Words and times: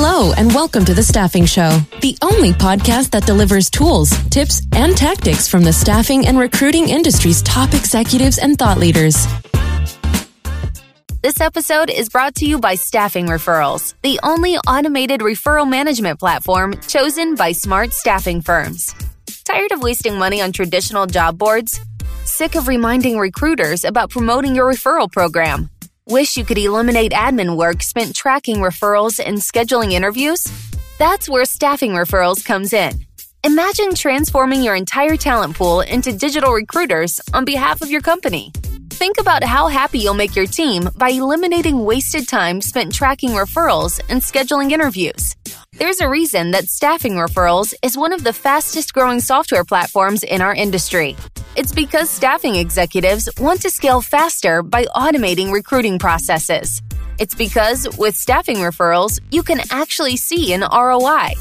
Hello, 0.00 0.32
and 0.34 0.54
welcome 0.54 0.84
to 0.84 0.94
The 0.94 1.02
Staffing 1.02 1.44
Show, 1.44 1.80
the 2.02 2.16
only 2.22 2.52
podcast 2.52 3.10
that 3.10 3.26
delivers 3.26 3.68
tools, 3.68 4.10
tips, 4.28 4.62
and 4.72 4.96
tactics 4.96 5.48
from 5.48 5.64
the 5.64 5.72
staffing 5.72 6.28
and 6.28 6.38
recruiting 6.38 6.88
industry's 6.88 7.42
top 7.42 7.74
executives 7.74 8.38
and 8.38 8.56
thought 8.56 8.78
leaders. 8.78 9.26
This 11.20 11.40
episode 11.40 11.90
is 11.90 12.08
brought 12.10 12.36
to 12.36 12.46
you 12.46 12.60
by 12.60 12.76
Staffing 12.76 13.26
Referrals, 13.26 13.94
the 14.02 14.20
only 14.22 14.56
automated 14.56 15.18
referral 15.18 15.68
management 15.68 16.20
platform 16.20 16.74
chosen 16.86 17.34
by 17.34 17.50
smart 17.50 17.92
staffing 17.92 18.40
firms. 18.40 18.94
Tired 19.44 19.72
of 19.72 19.82
wasting 19.82 20.16
money 20.16 20.40
on 20.40 20.52
traditional 20.52 21.06
job 21.06 21.36
boards? 21.36 21.80
Sick 22.22 22.54
of 22.54 22.68
reminding 22.68 23.18
recruiters 23.18 23.82
about 23.82 24.10
promoting 24.10 24.54
your 24.54 24.72
referral 24.72 25.10
program? 25.10 25.68
Wish 26.10 26.38
you 26.38 26.44
could 26.46 26.56
eliminate 26.56 27.12
admin 27.12 27.54
work 27.58 27.82
spent 27.82 28.16
tracking 28.16 28.56
referrals 28.56 29.20
and 29.22 29.36
scheduling 29.36 29.92
interviews? 29.92 30.42
That's 30.98 31.28
where 31.28 31.44
Staffing 31.44 31.90
Referrals 31.90 32.42
comes 32.42 32.72
in. 32.72 33.04
Imagine 33.44 33.94
transforming 33.94 34.62
your 34.62 34.74
entire 34.74 35.18
talent 35.18 35.54
pool 35.54 35.82
into 35.82 36.10
digital 36.16 36.54
recruiters 36.54 37.20
on 37.34 37.44
behalf 37.44 37.82
of 37.82 37.90
your 37.90 38.00
company. 38.00 38.52
Think 38.98 39.20
about 39.20 39.44
how 39.44 39.68
happy 39.68 40.00
you'll 40.00 40.14
make 40.14 40.34
your 40.34 40.48
team 40.48 40.88
by 40.96 41.10
eliminating 41.10 41.84
wasted 41.84 42.26
time 42.26 42.60
spent 42.60 42.92
tracking 42.92 43.30
referrals 43.30 44.00
and 44.08 44.20
scheduling 44.20 44.72
interviews. 44.72 45.36
There's 45.74 46.00
a 46.00 46.08
reason 46.08 46.50
that 46.50 46.64
Staffing 46.64 47.12
Referrals 47.12 47.74
is 47.84 47.96
one 47.96 48.12
of 48.12 48.24
the 48.24 48.32
fastest 48.32 48.92
growing 48.92 49.20
software 49.20 49.62
platforms 49.62 50.24
in 50.24 50.42
our 50.42 50.52
industry. 50.52 51.14
It's 51.54 51.72
because 51.72 52.10
staffing 52.10 52.56
executives 52.56 53.28
want 53.38 53.60
to 53.62 53.70
scale 53.70 54.00
faster 54.00 54.64
by 54.64 54.86
automating 54.96 55.52
recruiting 55.52 56.00
processes. 56.00 56.82
It's 57.20 57.36
because 57.36 57.86
with 57.98 58.16
Staffing 58.16 58.56
Referrals, 58.56 59.20
you 59.30 59.44
can 59.44 59.60
actually 59.70 60.16
see 60.16 60.52
an 60.52 60.62
ROI. 60.62 61.34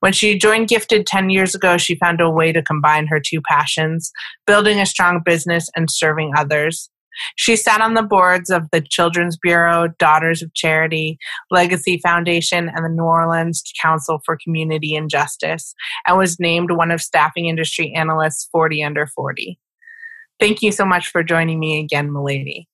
When 0.00 0.12
she 0.12 0.38
joined 0.38 0.68
Gifted 0.68 1.06
10 1.06 1.30
years 1.30 1.54
ago, 1.54 1.76
she 1.76 1.96
found 1.96 2.20
a 2.20 2.30
way 2.30 2.52
to 2.52 2.62
combine 2.62 3.06
her 3.08 3.20
two 3.20 3.40
passions 3.40 4.12
building 4.46 4.80
a 4.80 4.86
strong 4.86 5.20
business 5.24 5.68
and 5.74 5.90
serving 5.90 6.32
others. 6.36 6.90
She 7.36 7.54
sat 7.56 7.80
on 7.80 7.94
the 7.94 8.02
boards 8.02 8.50
of 8.50 8.64
the 8.72 8.80
Children's 8.80 9.36
Bureau, 9.36 9.88
Daughters 9.98 10.42
of 10.42 10.52
Charity, 10.54 11.18
Legacy 11.50 11.98
Foundation, 11.98 12.70
and 12.74 12.84
the 12.84 12.88
New 12.88 13.04
Orleans 13.04 13.62
Council 13.80 14.20
for 14.24 14.38
Community 14.42 14.96
and 14.96 15.08
Justice, 15.08 15.74
and 16.06 16.18
was 16.18 16.40
named 16.40 16.72
one 16.72 16.90
of 16.90 17.00
Staffing 17.00 17.46
Industry 17.46 17.92
Analysts 17.94 18.48
40 18.50 18.82
Under 18.82 19.06
40. 19.06 19.58
Thank 20.40 20.62
you 20.62 20.72
so 20.72 20.84
much 20.84 21.08
for 21.08 21.22
joining 21.22 21.60
me 21.60 21.78
again, 21.78 22.10
Mullady. 22.10 22.66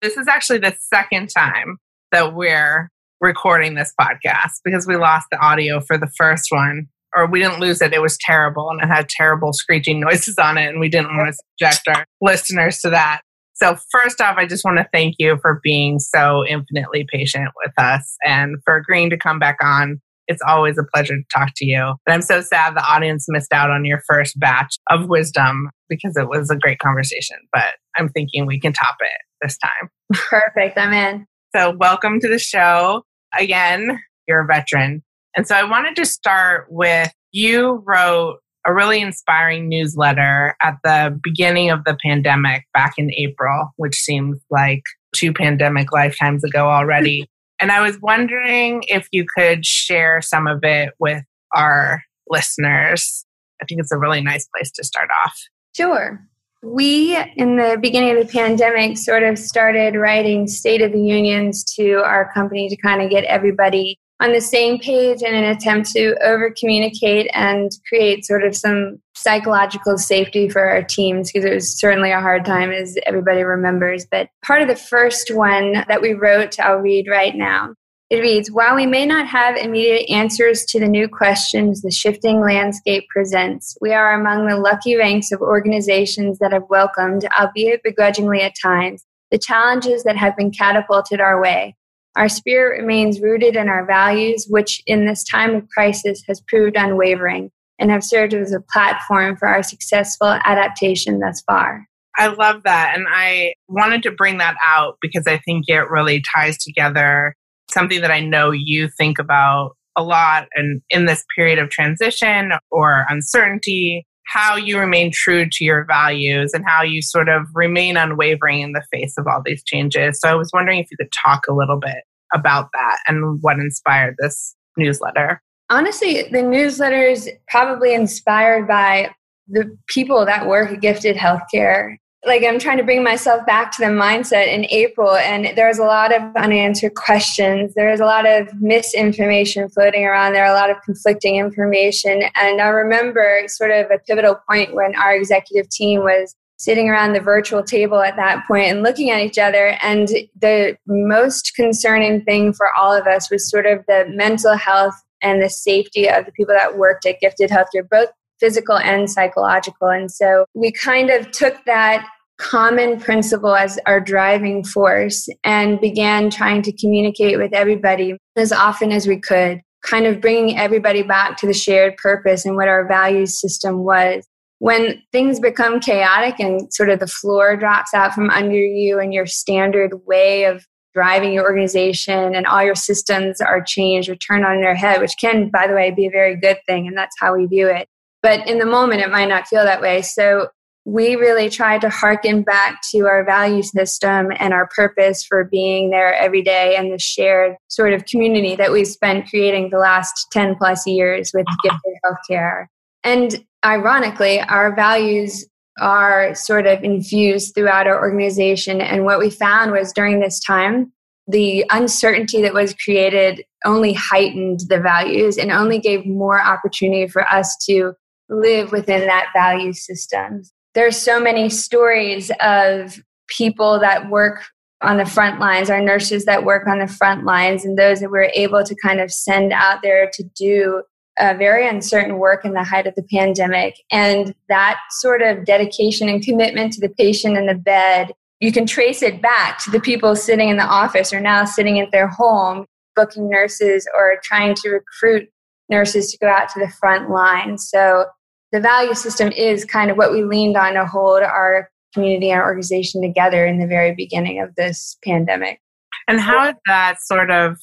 This 0.00 0.16
is 0.16 0.26
actually 0.26 0.58
the 0.58 0.74
second 0.80 1.28
time 1.28 1.78
that 2.12 2.34
we're 2.34 2.88
recording 3.20 3.74
this 3.74 3.92
podcast 4.00 4.52
because 4.64 4.86
we 4.86 4.96
lost 4.96 5.26
the 5.30 5.38
audio 5.38 5.80
for 5.80 5.96
the 5.96 6.10
first 6.16 6.46
one 6.50 6.88
or 7.14 7.26
we 7.26 7.40
didn't 7.40 7.60
lose 7.60 7.80
it. 7.82 7.92
It 7.92 8.02
was 8.02 8.16
terrible 8.18 8.68
and 8.70 8.80
it 8.82 8.86
had 8.86 9.08
terrible 9.08 9.52
screeching 9.52 10.00
noises 10.00 10.38
on 10.38 10.58
it, 10.58 10.68
and 10.68 10.80
we 10.80 10.88
didn't 10.88 11.16
want 11.16 11.32
to 11.32 11.38
subject 11.58 11.88
our 11.88 12.06
listeners 12.20 12.80
to 12.80 12.90
that. 12.90 13.22
So, 13.54 13.76
first 13.90 14.20
off, 14.20 14.36
I 14.38 14.46
just 14.46 14.64
want 14.64 14.78
to 14.78 14.88
thank 14.92 15.16
you 15.18 15.38
for 15.40 15.60
being 15.62 15.98
so 15.98 16.44
infinitely 16.46 17.06
patient 17.12 17.50
with 17.64 17.72
us 17.78 18.16
and 18.24 18.56
for 18.64 18.76
agreeing 18.76 19.10
to 19.10 19.18
come 19.18 19.38
back 19.38 19.58
on. 19.62 20.00
It's 20.28 20.42
always 20.46 20.78
a 20.78 20.84
pleasure 20.94 21.16
to 21.16 21.22
talk 21.32 21.50
to 21.56 21.66
you. 21.66 21.94
But 22.06 22.12
I'm 22.12 22.22
so 22.22 22.40
sad 22.40 22.74
the 22.74 22.84
audience 22.84 23.26
missed 23.28 23.52
out 23.52 23.70
on 23.70 23.84
your 23.84 24.00
first 24.06 24.38
batch 24.38 24.76
of 24.88 25.08
wisdom 25.08 25.70
because 25.88 26.16
it 26.16 26.28
was 26.28 26.48
a 26.50 26.56
great 26.56 26.78
conversation. 26.78 27.36
But 27.52 27.74
I'm 27.98 28.08
thinking 28.08 28.46
we 28.46 28.58
can 28.58 28.72
top 28.72 28.96
it 29.00 29.20
this 29.42 29.58
time. 29.58 29.90
Perfect. 30.12 30.78
I'm 30.78 30.92
in. 30.92 31.26
So, 31.54 31.76
welcome 31.78 32.18
to 32.20 32.28
the 32.28 32.38
show. 32.38 33.04
Again, 33.38 34.00
you're 34.26 34.40
a 34.40 34.46
veteran. 34.46 35.02
And 35.36 35.46
so, 35.46 35.54
I 35.54 35.64
wanted 35.64 35.96
to 35.96 36.06
start 36.06 36.66
with 36.70 37.12
you 37.32 37.82
wrote 37.86 38.38
a 38.66 38.72
really 38.72 39.02
inspiring 39.02 39.68
newsletter 39.68 40.56
at 40.62 40.78
the 40.82 41.18
beginning 41.22 41.70
of 41.70 41.84
the 41.84 41.98
pandemic 42.02 42.64
back 42.72 42.94
in 42.96 43.12
April, 43.12 43.68
which 43.76 43.96
seems 43.96 44.38
like 44.50 44.82
two 45.14 45.32
pandemic 45.34 45.92
lifetimes 45.92 46.42
ago 46.42 46.68
already. 46.68 47.28
and 47.60 47.70
I 47.70 47.82
was 47.82 48.00
wondering 48.00 48.84
if 48.86 49.06
you 49.12 49.26
could 49.36 49.66
share 49.66 50.22
some 50.22 50.46
of 50.46 50.60
it 50.62 50.94
with 50.98 51.22
our 51.54 52.02
listeners. 52.30 53.26
I 53.60 53.66
think 53.66 53.80
it's 53.80 53.92
a 53.92 53.98
really 53.98 54.22
nice 54.22 54.48
place 54.56 54.70
to 54.72 54.84
start 54.84 55.10
off. 55.24 55.38
Sure. 55.76 56.18
We, 56.62 57.16
in 57.36 57.56
the 57.56 57.76
beginning 57.80 58.16
of 58.16 58.24
the 58.24 58.32
pandemic, 58.32 58.96
sort 58.96 59.24
of 59.24 59.36
started 59.36 59.96
writing 59.96 60.46
State 60.46 60.80
of 60.80 60.92
the 60.92 61.00
Unions 61.00 61.64
to 61.74 61.94
our 62.04 62.32
company 62.32 62.68
to 62.68 62.76
kind 62.76 63.02
of 63.02 63.10
get 63.10 63.24
everybody 63.24 63.98
on 64.20 64.32
the 64.32 64.40
same 64.40 64.78
page 64.78 65.22
in 65.22 65.34
an 65.34 65.44
attempt 65.44 65.90
to 65.90 66.14
over 66.24 66.54
communicate 66.56 67.28
and 67.34 67.72
create 67.88 68.24
sort 68.24 68.44
of 68.44 68.56
some 68.56 69.02
psychological 69.16 69.98
safety 69.98 70.48
for 70.48 70.62
our 70.62 70.84
teams 70.84 71.32
because 71.32 71.44
it 71.44 71.52
was 71.52 71.76
certainly 71.76 72.12
a 72.12 72.20
hard 72.20 72.44
time 72.44 72.70
as 72.70 72.96
everybody 73.06 73.42
remembers. 73.42 74.06
But 74.08 74.28
part 74.46 74.62
of 74.62 74.68
the 74.68 74.76
first 74.76 75.34
one 75.34 75.84
that 75.88 76.00
we 76.00 76.12
wrote, 76.12 76.60
I'll 76.60 76.76
read 76.76 77.08
right 77.08 77.34
now. 77.34 77.74
It 78.12 78.20
reads 78.20 78.50
While 78.50 78.76
we 78.76 78.84
may 78.84 79.06
not 79.06 79.26
have 79.28 79.56
immediate 79.56 80.04
answers 80.10 80.66
to 80.66 80.78
the 80.78 80.86
new 80.86 81.08
questions 81.08 81.80
the 81.80 81.90
shifting 81.90 82.42
landscape 82.42 83.08
presents, 83.08 83.74
we 83.80 83.94
are 83.94 84.12
among 84.20 84.46
the 84.46 84.58
lucky 84.58 84.96
ranks 84.96 85.32
of 85.32 85.40
organizations 85.40 86.38
that 86.38 86.52
have 86.52 86.68
welcomed, 86.68 87.26
albeit 87.40 87.82
begrudgingly 87.82 88.42
at 88.42 88.52
times, 88.62 89.06
the 89.30 89.38
challenges 89.38 90.04
that 90.04 90.18
have 90.18 90.36
been 90.36 90.50
catapulted 90.50 91.22
our 91.22 91.40
way. 91.40 91.74
Our 92.14 92.28
spirit 92.28 92.82
remains 92.82 93.22
rooted 93.22 93.56
in 93.56 93.70
our 93.70 93.86
values, 93.86 94.46
which 94.46 94.82
in 94.86 95.06
this 95.06 95.24
time 95.24 95.54
of 95.54 95.68
crisis 95.70 96.22
has 96.28 96.42
proved 96.46 96.76
unwavering 96.76 97.50
and 97.78 97.90
have 97.90 98.04
served 98.04 98.34
as 98.34 98.52
a 98.52 98.60
platform 98.60 99.38
for 99.38 99.48
our 99.48 99.62
successful 99.62 100.38
adaptation 100.44 101.18
thus 101.18 101.40
far. 101.46 101.88
I 102.18 102.26
love 102.26 102.64
that. 102.64 102.92
And 102.94 103.06
I 103.08 103.54
wanted 103.68 104.02
to 104.02 104.10
bring 104.10 104.36
that 104.36 104.56
out 104.62 104.98
because 105.00 105.26
I 105.26 105.38
think 105.38 105.64
it 105.68 105.88
really 105.88 106.22
ties 106.36 106.58
together 106.58 107.36
something 107.72 108.00
that 108.00 108.10
I 108.10 108.20
know 108.20 108.50
you 108.50 108.88
think 108.88 109.18
about 109.18 109.76
a 109.96 110.02
lot 110.02 110.48
and 110.54 110.80
in 110.90 111.06
this 111.06 111.24
period 111.36 111.58
of 111.58 111.70
transition 111.70 112.52
or 112.70 113.04
uncertainty, 113.08 114.06
how 114.24 114.56
you 114.56 114.78
remain 114.78 115.10
true 115.12 115.46
to 115.50 115.64
your 115.64 115.84
values 115.84 116.52
and 116.54 116.64
how 116.66 116.82
you 116.82 117.02
sort 117.02 117.28
of 117.28 117.42
remain 117.54 117.96
unwavering 117.96 118.60
in 118.60 118.72
the 118.72 118.82
face 118.92 119.14
of 119.18 119.26
all 119.26 119.42
these 119.44 119.62
changes. 119.64 120.20
So 120.20 120.28
I 120.28 120.34
was 120.34 120.50
wondering 120.52 120.78
if 120.78 120.86
you 120.90 120.96
could 120.96 121.12
talk 121.24 121.42
a 121.48 121.54
little 121.54 121.78
bit 121.78 122.04
about 122.32 122.68
that 122.72 122.98
and 123.06 123.38
what 123.42 123.58
inspired 123.58 124.16
this 124.18 124.56
newsletter. 124.76 125.42
Honestly, 125.68 126.22
the 126.30 126.42
newsletter 126.42 127.02
is 127.02 127.30
probably 127.48 127.94
inspired 127.94 128.66
by 128.66 129.10
the 129.48 129.76
people 129.86 130.24
that 130.24 130.46
work 130.46 130.70
at 130.70 130.80
Gifted 130.80 131.16
Healthcare 131.16 131.96
like 132.24 132.44
I'm 132.44 132.58
trying 132.58 132.78
to 132.78 132.84
bring 132.84 133.02
myself 133.02 133.44
back 133.46 133.72
to 133.72 133.82
the 133.82 133.88
mindset 133.88 134.46
in 134.46 134.64
April, 134.70 135.16
and 135.16 135.56
there's 135.56 135.78
a 135.78 135.84
lot 135.84 136.14
of 136.14 136.22
unanswered 136.36 136.94
questions. 136.94 137.74
There's 137.74 137.98
a 137.98 138.04
lot 138.04 138.26
of 138.26 138.48
misinformation 138.60 139.68
floating 139.68 140.04
around. 140.04 140.32
There 140.32 140.44
are 140.44 140.54
a 140.54 140.58
lot 140.58 140.70
of 140.70 140.76
conflicting 140.84 141.36
information. 141.36 142.22
And 142.36 142.60
I 142.60 142.68
remember 142.68 143.42
sort 143.48 143.72
of 143.72 143.90
a 143.90 143.98
pivotal 143.98 144.38
point 144.48 144.74
when 144.74 144.94
our 144.94 145.14
executive 145.14 145.68
team 145.70 146.00
was 146.00 146.36
sitting 146.58 146.88
around 146.88 147.12
the 147.12 147.20
virtual 147.20 147.64
table 147.64 148.00
at 148.00 148.14
that 148.14 148.46
point 148.46 148.66
and 148.66 148.84
looking 148.84 149.10
at 149.10 149.20
each 149.20 149.38
other. 149.38 149.76
And 149.82 150.06
the 150.40 150.76
most 150.86 151.54
concerning 151.56 152.22
thing 152.22 152.52
for 152.52 152.68
all 152.78 152.92
of 152.92 153.08
us 153.08 153.32
was 153.32 153.50
sort 153.50 153.66
of 153.66 153.84
the 153.88 154.04
mental 154.08 154.56
health 154.56 154.94
and 155.22 155.42
the 155.42 155.50
safety 155.50 156.08
of 156.08 156.24
the 156.24 156.32
people 156.32 156.54
that 156.54 156.78
worked 156.78 157.04
at 157.04 157.18
Gifted 157.18 157.50
Healthcare, 157.50 157.88
both 157.90 158.10
physical 158.38 158.76
and 158.76 159.08
psychological. 159.10 159.88
And 159.88 160.10
so 160.10 160.46
we 160.54 160.72
kind 160.72 161.10
of 161.10 161.30
took 161.30 161.64
that 161.64 162.08
common 162.38 162.98
principle 162.98 163.54
as 163.54 163.78
our 163.86 164.00
driving 164.00 164.64
force 164.64 165.28
and 165.44 165.80
began 165.80 166.30
trying 166.30 166.62
to 166.62 166.72
communicate 166.72 167.38
with 167.38 167.52
everybody 167.52 168.16
as 168.36 168.52
often 168.52 168.90
as 168.90 169.06
we 169.06 169.20
could, 169.20 169.60
kind 169.84 170.06
of 170.06 170.20
bringing 170.20 170.58
everybody 170.58 171.02
back 171.02 171.36
to 171.38 171.46
the 171.46 171.54
shared 171.54 171.96
purpose 171.96 172.44
and 172.44 172.56
what 172.56 172.68
our 172.68 172.86
value 172.86 173.26
system 173.26 173.84
was. 173.84 174.26
When 174.58 175.02
things 175.10 175.40
become 175.40 175.80
chaotic 175.80 176.38
and 176.38 176.72
sort 176.72 176.90
of 176.90 177.00
the 177.00 177.06
floor 177.06 177.56
drops 177.56 177.94
out 177.94 178.14
from 178.14 178.30
under 178.30 178.54
you 178.54 179.00
and 179.00 179.12
your 179.12 179.26
standard 179.26 180.06
way 180.06 180.44
of 180.44 180.64
driving 180.94 181.32
your 181.32 181.44
organization 181.44 182.34
and 182.34 182.46
all 182.46 182.62
your 182.62 182.74
systems 182.74 183.40
are 183.40 183.62
changed 183.62 184.08
or 184.08 184.16
turned 184.16 184.44
on 184.44 184.60
their 184.60 184.74
head, 184.74 185.00
which 185.00 185.16
can, 185.20 185.48
by 185.50 185.66
the 185.66 185.74
way, 185.74 185.90
be 185.90 186.06
a 186.06 186.10
very 186.10 186.36
good 186.36 186.58
thing. 186.66 186.86
And 186.86 186.96
that's 186.96 187.16
how 187.18 187.36
we 187.36 187.46
view 187.46 187.68
it. 187.68 187.88
But 188.22 188.46
in 188.46 188.58
the 188.58 188.66
moment, 188.66 189.00
it 189.00 189.10
might 189.10 189.28
not 189.28 189.48
feel 189.48 189.64
that 189.64 189.80
way. 189.80 190.02
So 190.02 190.48
we 190.84 191.14
really 191.14 191.48
try 191.48 191.78
to 191.78 191.88
harken 191.88 192.42
back 192.42 192.80
to 192.90 193.06
our 193.06 193.24
value 193.24 193.62
system 193.62 194.32
and 194.38 194.52
our 194.52 194.68
purpose 194.74 195.24
for 195.24 195.44
being 195.44 195.90
there 195.90 196.14
every 196.14 196.42
day 196.42 196.74
and 196.76 196.92
the 196.92 196.98
shared 196.98 197.54
sort 197.68 197.92
of 197.92 198.04
community 198.06 198.56
that 198.56 198.72
we've 198.72 198.88
spent 198.88 199.28
creating 199.28 199.70
the 199.70 199.78
last 199.78 200.26
10 200.32 200.56
plus 200.56 200.86
years 200.86 201.30
with 201.32 201.46
uh-huh. 201.46 201.70
gifted 201.70 201.98
healthcare. 202.04 202.66
And 203.04 203.44
ironically, 203.64 204.40
our 204.40 204.74
values 204.74 205.46
are 205.80 206.34
sort 206.34 206.66
of 206.66 206.82
infused 206.82 207.54
throughout 207.54 207.86
our 207.86 208.00
organization. 208.00 208.80
And 208.80 209.04
what 209.04 209.18
we 209.18 209.30
found 209.30 209.70
was 209.72 209.92
during 209.92 210.20
this 210.20 210.40
time, 210.40 210.92
the 211.28 211.64
uncertainty 211.70 212.42
that 212.42 212.54
was 212.54 212.74
created 212.74 213.44
only 213.64 213.92
heightened 213.92 214.60
the 214.68 214.80
values 214.80 215.38
and 215.38 215.52
only 215.52 215.78
gave 215.78 216.04
more 216.04 216.40
opportunity 216.42 217.06
for 217.06 217.26
us 217.28 217.56
to 217.66 217.94
live 218.28 218.72
within 218.72 219.06
that 219.06 219.28
value 219.32 219.72
system. 219.72 220.42
There's 220.74 220.96
so 220.96 221.20
many 221.20 221.48
stories 221.48 222.30
of 222.40 223.02
people 223.28 223.78
that 223.80 224.08
work 224.10 224.44
on 224.80 224.96
the 224.96 225.06
front 225.06 225.38
lines, 225.38 225.70
our 225.70 225.80
nurses 225.80 226.24
that 226.24 226.44
work 226.44 226.66
on 226.66 226.80
the 226.80 226.88
front 226.88 227.24
lines, 227.24 227.64
and 227.64 227.78
those 227.78 228.00
that 228.00 228.10
we're 228.10 228.30
able 228.34 228.64
to 228.64 228.74
kind 228.82 229.00
of 229.00 229.12
send 229.12 229.52
out 229.52 229.80
there 229.82 230.10
to 230.12 230.24
do 230.34 230.82
a 231.18 231.36
very 231.36 231.68
uncertain 231.68 232.18
work 232.18 232.44
in 232.44 232.54
the 232.54 232.64
height 232.64 232.86
of 232.86 232.94
the 232.94 233.02
pandemic. 233.04 233.76
And 233.90 234.34
that 234.48 234.80
sort 234.90 235.22
of 235.22 235.44
dedication 235.44 236.08
and 236.08 236.22
commitment 236.22 236.72
to 236.72 236.80
the 236.80 236.88
patient 236.88 237.36
in 237.36 237.46
the 237.46 237.54
bed, 237.54 238.12
you 238.40 238.50
can 238.50 238.66
trace 238.66 239.02
it 239.02 239.22
back 239.22 239.58
to 239.64 239.70
the 239.70 239.80
people 239.80 240.16
sitting 240.16 240.48
in 240.48 240.56
the 240.56 240.64
office 240.64 241.12
or 241.12 241.20
now 241.20 241.44
sitting 241.44 241.78
at 241.78 241.92
their 241.92 242.08
home, 242.08 242.66
booking 242.96 243.28
nurses 243.28 243.86
or 243.96 244.16
trying 244.24 244.54
to 244.54 244.70
recruit 244.70 245.28
nurses 245.68 246.10
to 246.10 246.18
go 246.18 246.28
out 246.28 246.48
to 246.48 246.58
the 246.58 246.72
front 246.80 247.10
line. 247.10 247.58
So 247.58 248.06
the 248.52 248.60
value 248.60 248.94
system 248.94 249.32
is 249.32 249.64
kind 249.64 249.90
of 249.90 249.96
what 249.96 250.12
we 250.12 250.22
leaned 250.22 250.56
on 250.56 250.74
to 250.74 250.86
hold 250.86 251.22
our 251.22 251.70
community 251.94 252.30
and 252.30 252.40
our 252.40 252.46
organization 252.46 253.02
together 253.02 253.46
in 253.46 253.58
the 253.58 253.66
very 253.66 253.94
beginning 253.94 254.40
of 254.40 254.54
this 254.54 254.96
pandemic. 255.04 255.60
And 256.08 256.20
how 256.20 256.44
has 256.44 256.54
that 256.66 256.96
sort 257.02 257.30
of 257.30 257.58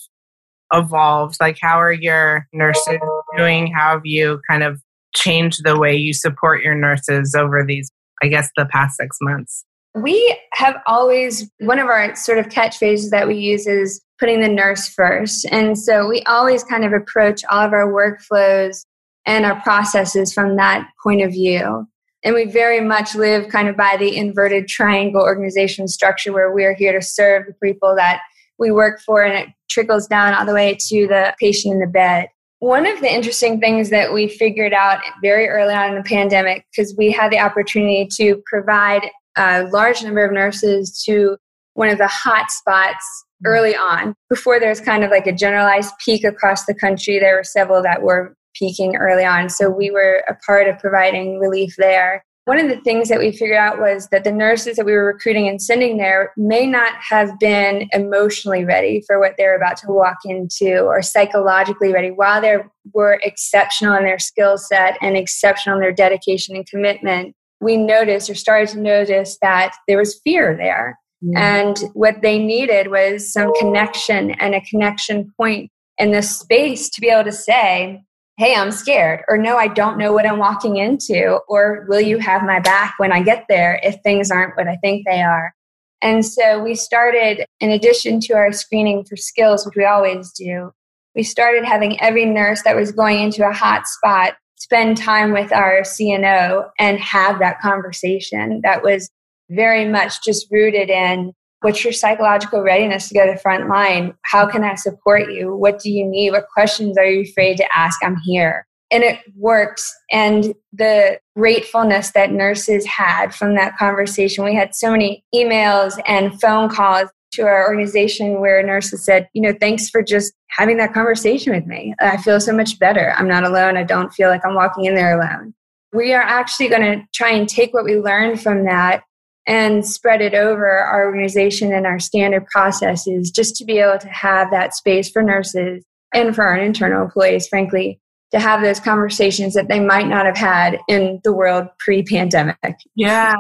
evolved? 0.74 1.38
Like, 1.40 1.58
how 1.62 1.80
are 1.80 1.92
your 1.92 2.48
nurses 2.54 3.00
doing? 3.38 3.72
How 3.74 3.94
have 3.94 4.06
you 4.06 4.40
kind 4.50 4.64
of 4.64 4.82
changed 5.16 5.62
the 5.64 5.78
way 5.78 5.96
you 5.96 6.14
support 6.14 6.64
your 6.64 6.76
nurses 6.76 7.36
over 7.36 7.66
these, 7.66 7.92
I 8.22 8.28
guess, 8.28 8.50
the 8.56 8.66
past 8.66 8.98
six 8.98 9.18
months? 9.22 9.66
We 9.96 10.38
have 10.54 10.76
always, 10.86 11.50
one 11.60 11.80
of 11.80 11.88
our 11.88 12.16
sort 12.16 12.38
of 12.38 12.48
catchphrases 12.48 13.10
that 13.10 13.28
we 13.28 13.38
use 13.38 13.66
is 13.66 14.02
putting 14.20 14.42
the 14.42 14.48
nurse 14.48 14.88
first. 14.90 15.46
And 15.52 15.78
so 15.78 16.08
we 16.08 16.22
always 16.24 16.64
kind 16.64 16.86
of 16.86 16.94
approach 16.94 17.42
all 17.50 17.66
of 17.66 17.74
our 17.74 17.92
workflows 17.92 18.86
and 19.26 19.46
our 19.46 19.62
processes 19.62 20.34
from 20.34 20.56
that 20.56 20.90
point 21.04 21.22
of 21.22 21.32
view. 21.32 21.88
And 22.24 22.36
we 22.36 22.46
very 22.46 22.82
much 22.82 23.16
live 23.16 23.50
kind 23.50 23.70
of 23.70 23.78
by 23.78 23.96
the 23.98 24.18
inverted 24.18 24.68
triangle 24.68 25.22
organization 25.22 25.88
structure 25.88 26.34
where 26.34 26.54
we're 26.54 26.76
here 26.76 26.92
to 26.92 27.02
serve 27.02 27.46
the 27.48 27.54
people 27.64 27.96
that 27.96 28.22
we 28.58 28.72
work 28.72 29.00
for 29.02 29.24
and 29.24 29.38
it 29.38 29.50
trickles 29.70 30.08
down 30.08 30.34
all 30.34 30.46
the 30.46 30.54
way 30.54 30.78
to 30.88 31.08
the 31.08 31.34
patient 31.40 31.74
in 31.74 31.80
the 31.80 31.88
bed. 31.88 32.28
One 32.60 32.86
of 32.86 33.00
the 33.00 33.14
interesting 33.14 33.62
things 33.62 33.90
that 33.90 34.14
we 34.14 34.28
figured 34.28 34.74
out 34.74 35.00
very 35.22 35.48
early 35.48 35.74
on 35.74 35.92
in 35.92 35.96
the 35.96 36.04
pandemic, 36.04 36.66
because 36.70 36.94
we 36.98 37.10
had 37.10 37.32
the 37.32 37.40
opportunity 37.40 38.06
to 38.18 38.44
provide 38.46 39.10
a 39.38 39.64
large 39.72 40.04
number 40.04 40.26
of 40.26 40.34
nurses 40.34 41.02
to 41.06 41.38
one 41.76 41.88
of 41.88 41.98
the 41.98 42.08
hot 42.08 42.52
spots 42.52 43.06
mm-hmm. 43.46 43.48
early 43.48 43.76
on. 43.78 44.14
Before 44.30 44.60
there's 44.60 44.82
kind 44.82 45.06
of 45.06 45.12
like 45.12 45.26
a 45.26 45.32
generalized 45.32 45.94
peak 46.04 46.26
across 46.26 46.66
the 46.66 46.74
country, 46.74 47.18
there 47.18 47.38
were 47.38 47.46
several 47.46 47.82
that 47.84 48.02
were 48.02 48.36
peaking 48.60 48.98
early 48.98 49.26
on. 49.26 49.50
So 49.50 49.70
we 49.70 49.90
were 49.90 50.24
a 50.28 50.36
part 50.46 50.68
of 50.68 50.78
providing 50.78 51.40
relief 51.40 51.74
there. 51.78 52.24
One 52.46 52.60
of 52.60 52.68
the 52.68 52.82
things 52.82 53.10
that 53.10 53.20
we 53.20 53.32
figured 53.32 53.58
out 53.58 53.80
was 53.80 54.08
that 54.08 54.24
the 54.24 54.32
nurses 54.32 54.78
that 54.78 54.86
we 54.86 54.94
were 54.94 55.06
recruiting 55.06 55.48
and 55.48 55.62
sending 55.62 55.98
there 55.98 56.34
may 56.36 56.66
not 56.66 56.94
have 56.96 57.40
been 57.40 57.88
emotionally 57.94 58.66
ready 58.66 59.04
for 59.06 59.20
what 59.20 59.36
they're 59.38 59.56
about 59.56 59.78
to 59.78 59.88
walk 59.88 60.18
into 60.26 60.80
or 60.80 61.02
psychologically 61.04 61.94
ready. 61.94 62.10
While 62.10 62.42
they 62.42 62.58
were 62.92 63.20
exceptional 63.24 63.96
in 63.96 64.04
their 64.04 64.18
skill 64.18 64.58
set 64.58 64.98
and 65.02 65.16
exceptional 65.16 65.76
in 65.76 65.82
their 65.82 65.92
dedication 65.92 66.56
and 66.56 66.68
commitment, 66.68 67.36
we 67.62 67.78
noticed 67.78 68.30
or 68.30 68.36
started 68.36 68.70
to 68.70 68.80
notice 68.80 69.38
that 69.42 69.76
there 69.88 70.00
was 70.00 70.20
fear 70.24 70.58
there. 70.58 70.98
And 71.36 71.78
what 71.94 72.22
they 72.22 72.40
needed 72.40 72.90
was 72.90 73.32
some 73.32 73.54
connection 73.60 74.32
and 74.32 74.56
a 74.56 74.62
connection 74.62 75.34
point 75.36 75.70
in 75.98 76.12
the 76.12 76.22
space 76.22 76.90
to 76.92 77.02
be 77.02 77.10
able 77.10 77.26
to 77.26 77.34
say, 77.34 78.02
hey, 78.40 78.56
I'm 78.56 78.72
scared, 78.72 79.22
or 79.28 79.38
no, 79.38 79.58
I 79.58 79.68
don't 79.68 79.98
know 79.98 80.14
what 80.14 80.26
I'm 80.26 80.40
walking 80.40 80.78
into, 80.78 81.40
or 81.50 81.86
will 81.90 82.00
you 82.00 82.20
have 82.20 82.42
my 82.42 82.62
back 82.62 82.94
when 82.98 83.12
I 83.12 83.22
get 83.22 83.44
there 83.50 83.82
if 83.84 83.98
things 84.02 84.32
aren't 84.32 84.56
what 84.56 84.70
I 84.70 84.78
think 84.78 85.06
they 85.06 85.22
are? 85.22 85.54
And 86.02 86.26
so 86.26 86.64
we 86.64 86.74
started, 86.74 87.46
in 87.60 87.70
addition 87.70 88.22
to 88.22 88.36
our 88.36 88.54
screening 88.54 89.04
for 89.04 89.18
skills, 89.18 89.66
which 89.66 89.76
we 89.76 89.84
always 89.84 90.32
do, 90.32 90.72
we 91.16 91.24
started 91.24 91.66
having 91.66 92.00
every 92.00 92.24
nurse 92.24 92.64
that 92.64 92.78
was 92.78 92.94
going 92.94 93.22
into 93.22 93.46
a 93.46 93.52
hot 93.52 93.86
spot 93.88 94.36
spend 94.56 94.96
time 94.96 95.34
with 95.34 95.52
our 95.52 95.82
CNO 95.82 96.70
and 96.80 96.98
have 97.00 97.40
that 97.40 97.60
conversation 97.60 98.62
that 98.64 98.84
was 98.84 99.10
very 99.50 99.86
much 99.86 100.24
just 100.24 100.48
rooted 100.50 100.90
in 100.90 101.34
What's 101.62 101.84
your 101.84 101.94
psychological 101.94 102.62
readiness 102.62 103.10
to 103.10 103.16
go 103.16 103.26
to 103.26 103.34
the 103.34 103.40
front 103.40 103.68
line? 103.68 104.14
How 104.24 104.48
can 104.48 104.64
I 104.64 104.76
support 104.76 105.32
you? 105.32 105.56
What 105.56 105.80
do 105.80 105.90
you 105.92 106.06
need? 106.06 106.32
What 106.32 106.48
questions 106.54 106.98
are 106.98 107.06
you 107.06 107.24
afraid 107.24 107.58
to 107.58 107.68
ask? 107.76 108.02
I'm 108.04 108.18
here. 108.24 108.66
And 108.92 109.04
it 109.04 109.20
works. 109.36 109.94
And 110.10 110.54
the 110.74 111.20
gratefulness 111.36 112.12
that 112.12 112.32
nurses 112.32 112.86
had 112.86 113.36
from 113.36 113.56
that 113.56 113.78
conversation, 113.78 114.46
we 114.46 114.56
had 114.56 114.74
so 114.74 114.92
many 114.92 115.24
emails 115.36 116.00
and 116.08 116.40
phone 116.42 116.70
calls 116.70 117.10
to 117.34 117.44
our 117.44 117.68
organization 117.68 118.40
where 118.40 118.64
nurses 118.64 119.06
said, 119.06 119.30
you 119.34 119.42
know, 119.42 119.54
thanks 119.60 119.90
for 119.90 120.02
just 120.02 120.34
having 120.48 120.78
that 120.78 120.94
conversation 120.94 121.54
with 121.54 121.66
me. 121.66 121.94
I 122.00 122.18
feel 122.18 122.40
so 122.40 122.54
much 122.54 122.80
better. 122.80 123.14
I'm 123.18 123.28
not 123.28 123.44
alone. 123.44 123.78
I 123.78 123.84
don't 123.84 124.14
feel 124.14 124.30
like 124.30 124.46
I'm 124.46 124.56
walking 124.56 124.86
in 124.86 124.96
there 124.96 125.20
alone. 125.20 125.54
We 125.94 126.14
are 126.14 126.22
actually 126.22 126.70
going 126.70 126.82
to 126.82 127.06
try 127.14 127.32
and 127.32 127.48
take 127.48 127.74
what 127.74 127.84
we 127.84 127.98
learned 127.98 128.42
from 128.42 128.66
that 128.66 129.04
and 129.50 129.84
spread 129.84 130.22
it 130.22 130.36
over 130.36 130.70
our 130.70 131.08
organization 131.08 131.74
and 131.74 131.88
our 131.88 132.00
standard 132.00 132.46
processes 132.46 133.32
just 133.32 133.56
to 133.56 133.66
be 133.66 133.80
able 133.80 133.98
to 133.98 134.08
have 134.08 134.52
that 134.52 134.76
space 134.76 135.10
for 135.10 135.24
nurses 135.24 135.84
and 136.14 136.36
for 136.36 136.44
our 136.44 136.56
internal 136.56 137.04
employees, 137.04 137.48
frankly, 137.48 138.00
to 138.32 138.40
have 138.40 138.62
those 138.62 138.80
conversations 138.80 139.56
that 139.56 139.68
they 139.68 139.80
might 139.80 140.08
not 140.08 140.28
have 140.28 140.38
had 140.38 140.78
in 140.88 141.20
the 141.24 141.34
world 141.34 141.68
pre 141.80 142.04
pandemic. 142.04 142.58
Yeah, 142.96 143.34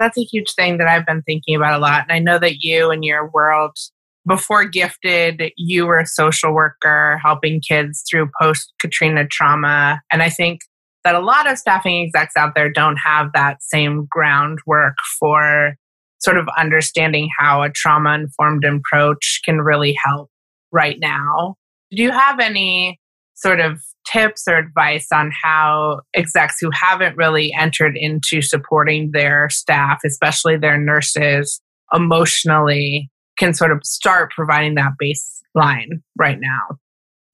that's 0.00 0.18
a 0.18 0.24
huge 0.24 0.52
thing 0.54 0.78
that 0.78 0.88
I've 0.88 1.06
been 1.06 1.22
thinking 1.22 1.54
about 1.54 1.78
a 1.78 1.82
lot. 1.82 2.02
And 2.02 2.12
I 2.12 2.18
know 2.18 2.40
that 2.40 2.56
you 2.64 2.90
and 2.90 3.04
your 3.04 3.30
world, 3.30 3.76
before 4.26 4.64
gifted, 4.64 5.52
you 5.56 5.86
were 5.86 6.00
a 6.00 6.06
social 6.06 6.52
worker 6.52 7.20
helping 7.22 7.60
kids 7.60 8.02
through 8.10 8.28
post 8.42 8.72
Katrina 8.80 9.24
trauma. 9.28 10.00
And 10.10 10.20
I 10.20 10.30
think 10.30 10.62
that 11.04 11.14
a 11.14 11.20
lot 11.20 11.50
of 11.50 11.58
staffing 11.58 12.02
execs 12.02 12.36
out 12.36 12.54
there 12.54 12.70
don't 12.70 12.96
have 12.96 13.30
that 13.34 13.62
same 13.62 14.06
groundwork 14.10 14.96
for 15.18 15.76
sort 16.20 16.38
of 16.38 16.48
understanding 16.58 17.28
how 17.38 17.62
a 17.62 17.70
trauma 17.70 18.14
informed 18.14 18.64
approach 18.64 19.40
can 19.44 19.60
really 19.60 19.94
help 20.02 20.30
right 20.72 20.98
now. 20.98 21.54
Do 21.90 22.02
you 22.02 22.10
have 22.10 22.40
any 22.40 22.98
sort 23.34 23.60
of 23.60 23.80
tips 24.10 24.44
or 24.48 24.56
advice 24.56 25.08
on 25.12 25.30
how 25.42 26.00
execs 26.14 26.56
who 26.60 26.70
haven't 26.72 27.16
really 27.16 27.52
entered 27.58 27.96
into 27.96 28.40
supporting 28.40 29.10
their 29.12 29.48
staff, 29.50 29.98
especially 30.04 30.56
their 30.56 30.78
nurses, 30.78 31.60
emotionally 31.92 33.10
can 33.38 33.52
sort 33.52 33.72
of 33.72 33.80
start 33.84 34.30
providing 34.34 34.74
that 34.76 34.92
baseline 35.02 35.88
right 36.16 36.38
now? 36.40 36.78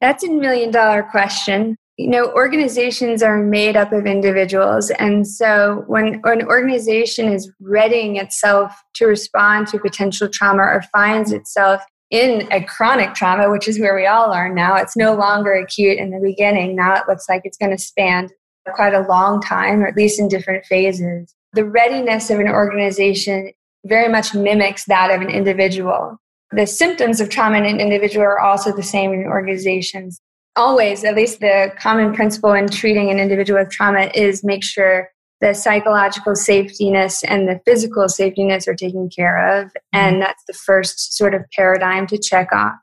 That's 0.00 0.24
a 0.24 0.30
million 0.30 0.70
dollar 0.70 1.02
question 1.02 1.76
you 2.00 2.08
know, 2.08 2.32
organizations 2.32 3.22
are 3.22 3.36
made 3.36 3.76
up 3.76 3.92
of 3.92 4.06
individuals. 4.06 4.88
And 4.92 5.28
so 5.28 5.84
when, 5.86 6.22
an 6.24 6.46
organization 6.46 7.30
is 7.30 7.52
readying 7.60 8.16
itself 8.16 8.72
to 8.94 9.04
respond 9.04 9.68
to 9.68 9.78
potential 9.78 10.26
trauma 10.26 10.62
or 10.62 10.82
finds 10.92 11.30
itself 11.30 11.82
in 12.10 12.50
a 12.52 12.64
chronic 12.64 13.12
trauma, 13.12 13.50
which 13.50 13.68
is 13.68 13.78
where 13.78 13.94
we 13.94 14.06
all 14.06 14.32
are 14.32 14.48
now, 14.48 14.76
it's 14.76 14.96
no 14.96 15.14
longer 15.14 15.52
acute 15.52 15.98
in 15.98 16.10
the 16.10 16.20
beginning. 16.20 16.74
Now 16.74 16.94
it 16.94 17.04
looks 17.06 17.28
like 17.28 17.42
it's 17.44 17.58
going 17.58 17.76
to 17.76 17.82
span 17.82 18.30
quite 18.74 18.94
a 18.94 19.06
long 19.06 19.42
time, 19.42 19.82
or 19.82 19.86
at 19.86 19.96
least 19.96 20.18
in 20.18 20.28
different 20.28 20.64
phases. 20.64 21.34
The 21.52 21.66
readiness 21.66 22.30
of 22.30 22.40
an 22.40 22.48
organization 22.48 23.52
very 23.84 24.08
much 24.08 24.34
mimics 24.34 24.86
that 24.86 25.10
of 25.10 25.20
an 25.20 25.28
individual. 25.28 26.16
The 26.52 26.66
symptoms 26.66 27.20
of 27.20 27.28
trauma 27.28 27.58
in 27.58 27.66
an 27.66 27.80
individual 27.80 28.24
are 28.24 28.40
also 28.40 28.74
the 28.74 28.82
same 28.82 29.12
in 29.12 29.24
organizations. 29.26 30.20
Always, 30.56 31.04
at 31.04 31.14
least 31.14 31.40
the 31.40 31.72
common 31.78 32.12
principle 32.12 32.52
in 32.52 32.68
treating 32.68 33.10
an 33.10 33.18
individual 33.18 33.60
with 33.60 33.70
trauma 33.70 34.10
is 34.14 34.44
make 34.44 34.64
sure 34.64 35.10
the 35.40 35.54
psychological 35.54 36.34
safetyness 36.34 37.24
and 37.26 37.48
the 37.48 37.60
physical 37.64 38.04
safetyness 38.04 38.68
are 38.68 38.74
taken 38.74 39.08
care 39.08 39.60
of. 39.60 39.68
Mm-hmm. 39.68 39.78
And 39.94 40.22
that's 40.22 40.42
the 40.46 40.52
first 40.52 41.16
sort 41.16 41.34
of 41.34 41.42
paradigm 41.56 42.06
to 42.08 42.18
check 42.18 42.52
off. 42.52 42.74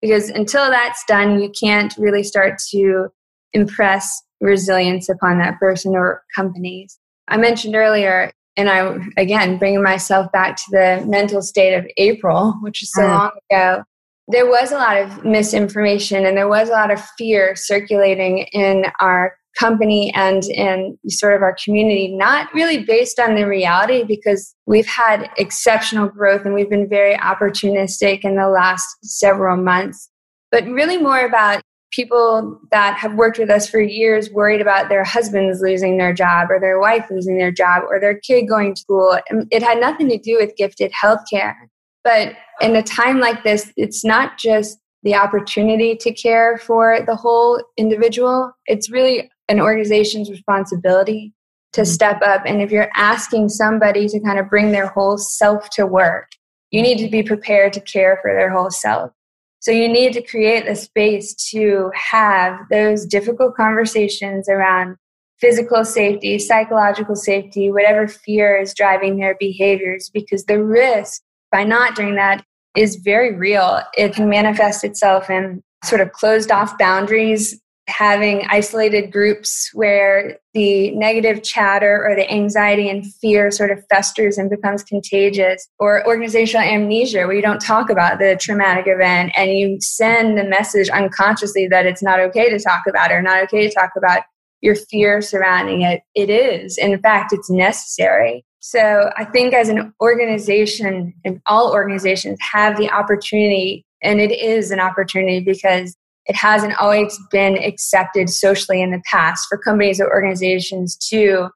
Because 0.00 0.28
until 0.28 0.68
that's 0.68 1.04
done, 1.06 1.40
you 1.40 1.50
can't 1.58 1.94
really 1.96 2.22
start 2.22 2.58
to 2.70 3.08
impress 3.52 4.22
resilience 4.40 5.08
upon 5.08 5.38
that 5.38 5.58
person 5.58 5.94
or 5.94 6.24
companies. 6.34 6.98
I 7.28 7.36
mentioned 7.36 7.76
earlier, 7.76 8.32
and 8.56 8.68
I, 8.68 8.98
again, 9.16 9.58
bringing 9.58 9.82
myself 9.82 10.30
back 10.32 10.56
to 10.56 10.64
the 10.70 11.04
mental 11.06 11.40
state 11.40 11.74
of 11.74 11.86
April, 11.96 12.54
which 12.60 12.82
is 12.82 12.92
so 12.92 13.02
mm. 13.02 13.10
long 13.10 13.30
ago, 13.50 13.84
there 14.32 14.46
was 14.46 14.72
a 14.72 14.76
lot 14.76 14.96
of 14.96 15.24
misinformation 15.24 16.26
and 16.26 16.36
there 16.36 16.48
was 16.48 16.68
a 16.68 16.72
lot 16.72 16.90
of 16.90 17.00
fear 17.18 17.54
circulating 17.54 18.38
in 18.52 18.86
our 19.00 19.36
company 19.58 20.12
and 20.14 20.44
in 20.44 20.98
sort 21.08 21.34
of 21.34 21.42
our 21.42 21.54
community, 21.62 22.08
not 22.16 22.52
really 22.54 22.82
based 22.84 23.20
on 23.20 23.34
the 23.34 23.46
reality 23.46 24.02
because 24.02 24.54
we've 24.66 24.86
had 24.86 25.28
exceptional 25.36 26.08
growth 26.08 26.44
and 26.44 26.54
we've 26.54 26.70
been 26.70 26.88
very 26.88 27.14
opportunistic 27.16 28.20
in 28.24 28.36
the 28.36 28.48
last 28.48 28.86
several 29.02 29.56
months, 29.56 30.08
but 30.50 30.64
really 30.64 30.96
more 30.96 31.20
about 31.20 31.60
people 31.92 32.58
that 32.70 32.96
have 32.96 33.14
worked 33.14 33.38
with 33.38 33.50
us 33.50 33.68
for 33.68 33.78
years 33.78 34.30
worried 34.30 34.62
about 34.62 34.88
their 34.88 35.04
husbands 35.04 35.60
losing 35.60 35.98
their 35.98 36.14
job 36.14 36.50
or 36.50 36.58
their 36.58 36.80
wife 36.80 37.04
losing 37.10 37.36
their 37.36 37.52
job 37.52 37.82
or 37.86 38.00
their 38.00 38.18
kid 38.20 38.48
going 38.48 38.74
to 38.74 38.80
school. 38.80 39.18
It 39.50 39.62
had 39.62 39.78
nothing 39.78 40.08
to 40.08 40.16
do 40.16 40.38
with 40.40 40.56
gifted 40.56 40.90
healthcare. 40.92 41.54
But 42.04 42.34
in 42.60 42.76
a 42.76 42.82
time 42.82 43.20
like 43.20 43.44
this, 43.44 43.72
it's 43.76 44.04
not 44.04 44.38
just 44.38 44.78
the 45.02 45.14
opportunity 45.14 45.96
to 45.96 46.12
care 46.12 46.58
for 46.58 47.00
the 47.06 47.16
whole 47.16 47.62
individual, 47.76 48.52
it's 48.66 48.90
really 48.90 49.30
an 49.48 49.60
organization's 49.60 50.30
responsibility 50.30 51.34
to 51.72 51.80
mm-hmm. 51.82 51.90
step 51.90 52.22
up. 52.22 52.42
And 52.46 52.62
if 52.62 52.70
you're 52.70 52.90
asking 52.94 53.48
somebody 53.48 54.08
to 54.08 54.20
kind 54.20 54.38
of 54.38 54.48
bring 54.48 54.72
their 54.72 54.86
whole 54.86 55.18
self 55.18 55.70
to 55.70 55.86
work, 55.86 56.28
you 56.70 56.82
need 56.82 56.98
to 56.98 57.10
be 57.10 57.22
prepared 57.22 57.72
to 57.74 57.80
care 57.80 58.18
for 58.22 58.32
their 58.32 58.50
whole 58.50 58.70
self. 58.70 59.12
So 59.60 59.70
you 59.70 59.88
need 59.88 60.12
to 60.14 60.22
create 60.22 60.66
the 60.66 60.74
space 60.74 61.34
to 61.50 61.90
have 61.94 62.58
those 62.70 63.06
difficult 63.06 63.54
conversations 63.54 64.48
around 64.48 64.96
physical 65.38 65.84
safety, 65.84 66.38
psychological 66.38 67.14
safety, 67.14 67.70
whatever 67.70 68.08
fear 68.08 68.56
is 68.56 68.74
driving 68.74 69.18
their 69.18 69.36
behaviors, 69.38 70.10
because 70.12 70.44
the 70.44 70.62
risk 70.62 71.22
by 71.52 71.62
not 71.64 71.94
doing 71.94 72.16
that 72.16 72.44
is 72.76 72.96
very 72.96 73.36
real. 73.36 73.80
It 73.96 74.14
can 74.14 74.28
manifest 74.28 74.82
itself 74.82 75.30
in 75.30 75.62
sort 75.84 76.00
of 76.00 76.12
closed 76.12 76.50
off 76.50 76.78
boundaries 76.78 77.60
having 77.88 78.46
isolated 78.48 79.10
groups 79.12 79.68
where 79.74 80.38
the 80.54 80.92
negative 80.92 81.42
chatter 81.42 82.06
or 82.06 82.14
the 82.14 82.30
anxiety 82.30 82.88
and 82.88 83.04
fear 83.14 83.50
sort 83.50 83.72
of 83.72 83.84
festers 83.90 84.38
and 84.38 84.48
becomes 84.48 84.84
contagious, 84.84 85.68
or 85.78 86.06
organizational 86.06 86.66
amnesia 86.66 87.26
where 87.26 87.34
you 87.34 87.42
don't 87.42 87.60
talk 87.60 87.90
about 87.90 88.18
the 88.18 88.36
traumatic 88.40 88.84
event 88.86 89.32
and 89.36 89.52
you 89.58 89.78
send 89.80 90.38
the 90.38 90.44
message 90.44 90.88
unconsciously 90.90 91.66
that 91.66 91.84
it's 91.84 92.02
not 92.02 92.20
okay 92.20 92.48
to 92.48 92.58
talk 92.58 92.82
about 92.88 93.10
it 93.10 93.14
or 93.14 93.22
not 93.22 93.42
okay 93.42 93.68
to 93.68 93.74
talk 93.74 93.90
about 93.96 94.22
your 94.60 94.76
fear 94.76 95.20
surrounding 95.20 95.82
it. 95.82 96.02
It 96.14 96.30
is. 96.30 96.78
In 96.78 96.96
fact, 97.00 97.32
it's 97.32 97.50
necessary. 97.50 98.44
So 98.64 99.10
I 99.16 99.24
think 99.24 99.54
as 99.54 99.68
an 99.68 99.92
organization, 100.00 101.12
and 101.24 101.40
all 101.48 101.72
organizations 101.72 102.38
have 102.52 102.76
the 102.76 102.88
opportunity, 102.90 103.84
and 104.04 104.20
it 104.20 104.30
is 104.30 104.70
an 104.70 104.78
opportunity 104.78 105.40
because 105.40 105.96
it 106.26 106.36
hasn't 106.36 106.80
always 106.80 107.18
been 107.32 107.58
accepted 107.58 108.30
socially 108.30 108.80
in 108.80 108.92
the 108.92 109.02
past 109.04 109.46
for 109.48 109.58
companies 109.58 110.00
or 110.00 110.08
organizations 110.08 110.96
to 111.08 111.48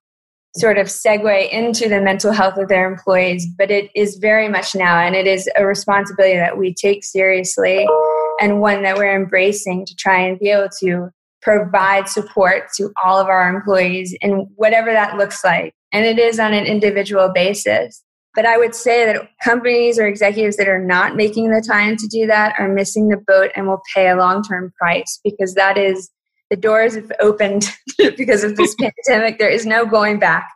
sort 0.57 0.79
of 0.79 0.89
segue 0.89 1.49
into 1.51 1.89
the 1.89 2.01
mental 2.01 2.33
health 2.33 2.59
of 2.59 2.69
their 2.69 2.91
employees, 2.91 3.47
but 3.57 3.71
it 3.71 3.89
is 3.95 4.17
very 4.17 4.49
much 4.49 4.75
now, 4.75 4.99
and 4.99 5.15
it 5.15 5.29
is 5.29 5.49
a 5.57 5.65
responsibility 5.65 6.37
that 6.37 6.59
we 6.59 6.75
take 6.75 7.05
seriously 7.05 7.87
and 8.41 8.61
one 8.61 8.83
that 8.83 8.97
we're 8.97 9.15
embracing 9.15 9.87
to 9.87 9.95
try 9.95 10.19
and 10.19 10.41
be 10.41 10.49
able 10.49 10.69
to 10.81 11.09
provide 11.47 12.09
support 12.09 12.65
to 12.75 12.93
all 13.05 13.21
of 13.21 13.29
our 13.29 13.49
employees 13.49 14.17
in 14.21 14.49
whatever 14.57 14.93
that 14.93 15.17
looks 15.17 15.45
like. 15.45 15.73
And 15.93 16.05
it 16.05 16.19
is 16.19 16.41
on 16.41 16.53
an 16.53 16.67
individual 16.67 17.31
basis. 17.33 18.03
But 18.35 18.47
I 18.47 18.59
would 18.59 18.75
say 18.75 19.07
that 19.07 19.29
companies 19.43 19.99
or 19.99 20.07
executives 20.07 20.57
that 20.57 20.69
are 20.69 20.85
not 20.85 21.15
making 21.15 21.51
the 21.51 21.65
time 21.67 21.97
to 21.97 22.07
do 22.09 22.27
that 22.27 22.57
are 22.59 22.69
missing 22.69 23.09
the 23.09 23.23
boat 23.29 23.53
and 23.55 23.69
will 23.69 23.81
pay 23.95 24.09
a 24.09 24.17
long 24.17 24.43
term 24.43 24.73
price 24.77 25.21
because 25.23 25.55
that 25.55 25.79
is 25.79 26.11
the 26.51 26.57
doors 26.57 26.97
have 26.97 27.13
opened 27.21 27.71
because 28.17 28.43
of 28.43 28.57
this 28.57 28.75
pandemic. 29.09 29.39
There 29.39 29.49
is 29.49 29.65
no 29.65 29.87
going 29.87 30.19
back. 30.19 30.49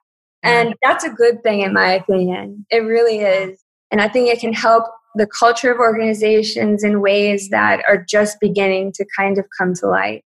And 0.43 0.75
that's 0.83 1.05
a 1.05 1.11
good 1.11 1.43
thing, 1.43 1.61
in 1.61 1.73
my 1.73 1.93
opinion. 1.93 2.67
It 2.71 2.79
really 2.79 3.19
is. 3.19 3.63
And 3.93 4.01
I 4.01 4.09
think 4.09 4.29
it 4.29 4.41
can 4.41 4.53
help 4.53 4.85
the 5.15 5.29
culture 5.39 5.71
of 5.71 5.79
organizations 5.79 6.83
in 6.83 7.01
ways 7.01 7.49
that 7.51 7.83
are 7.87 8.05
just 8.09 8.39
beginning 8.41 8.93
to 8.93 9.07
kind 9.17 9.39
of 9.39 9.45
come 9.59 9.75
to 9.75 9.87
light. 9.87 10.25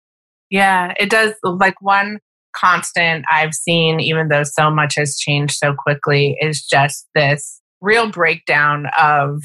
Yeah, 0.53 0.93
it 0.99 1.09
does. 1.09 1.33
Like 1.43 1.81
one 1.81 2.19
constant 2.55 3.25
I've 3.29 3.55
seen, 3.55 3.99
even 3.99 4.27
though 4.27 4.43
so 4.43 4.69
much 4.69 4.93
has 4.97 5.17
changed 5.17 5.55
so 5.55 5.73
quickly, 5.73 6.37
is 6.39 6.61
just 6.61 7.07
this 7.15 7.59
real 7.81 8.11
breakdown 8.11 8.85
of 9.01 9.41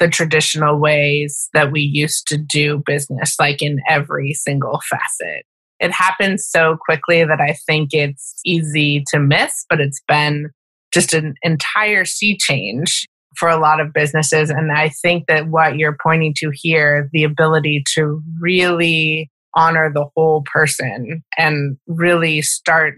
the 0.00 0.08
traditional 0.08 0.80
ways 0.80 1.48
that 1.54 1.70
we 1.70 1.80
used 1.80 2.26
to 2.26 2.36
do 2.36 2.82
business, 2.84 3.36
like 3.38 3.62
in 3.62 3.78
every 3.88 4.32
single 4.32 4.80
facet. 4.90 5.44
It 5.78 5.92
happens 5.92 6.44
so 6.44 6.76
quickly 6.84 7.24
that 7.24 7.40
I 7.40 7.56
think 7.64 7.90
it's 7.94 8.34
easy 8.44 9.04
to 9.12 9.20
miss, 9.20 9.64
but 9.70 9.80
it's 9.80 10.02
been 10.08 10.50
just 10.92 11.14
an 11.14 11.34
entire 11.42 12.04
sea 12.04 12.36
change 12.36 13.06
for 13.36 13.48
a 13.48 13.60
lot 13.60 13.78
of 13.78 13.92
businesses. 13.92 14.50
And 14.50 14.72
I 14.72 14.88
think 14.88 15.28
that 15.28 15.46
what 15.46 15.76
you're 15.76 15.96
pointing 16.02 16.34
to 16.38 16.50
here, 16.52 17.08
the 17.12 17.22
ability 17.22 17.84
to 17.94 18.20
really 18.40 19.30
honor 19.56 19.90
the 19.92 20.06
whole 20.16 20.44
person 20.52 21.22
and 21.36 21.76
really 21.86 22.42
start 22.42 22.94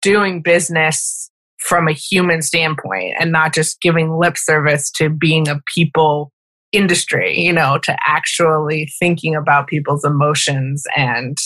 doing 0.00 0.42
business 0.42 1.30
from 1.60 1.88
a 1.88 1.92
human 1.92 2.42
standpoint 2.42 3.14
and 3.20 3.30
not 3.30 3.54
just 3.54 3.80
giving 3.80 4.18
lip 4.18 4.36
service 4.36 4.90
to 4.90 5.08
being 5.08 5.48
a 5.48 5.60
people 5.74 6.32
industry, 6.72 7.38
you 7.38 7.52
know, 7.52 7.78
to 7.82 7.96
actually 8.06 8.90
thinking 8.98 9.36
about 9.36 9.68
people's 9.68 10.04
emotions 10.04 10.84
and 10.96 11.36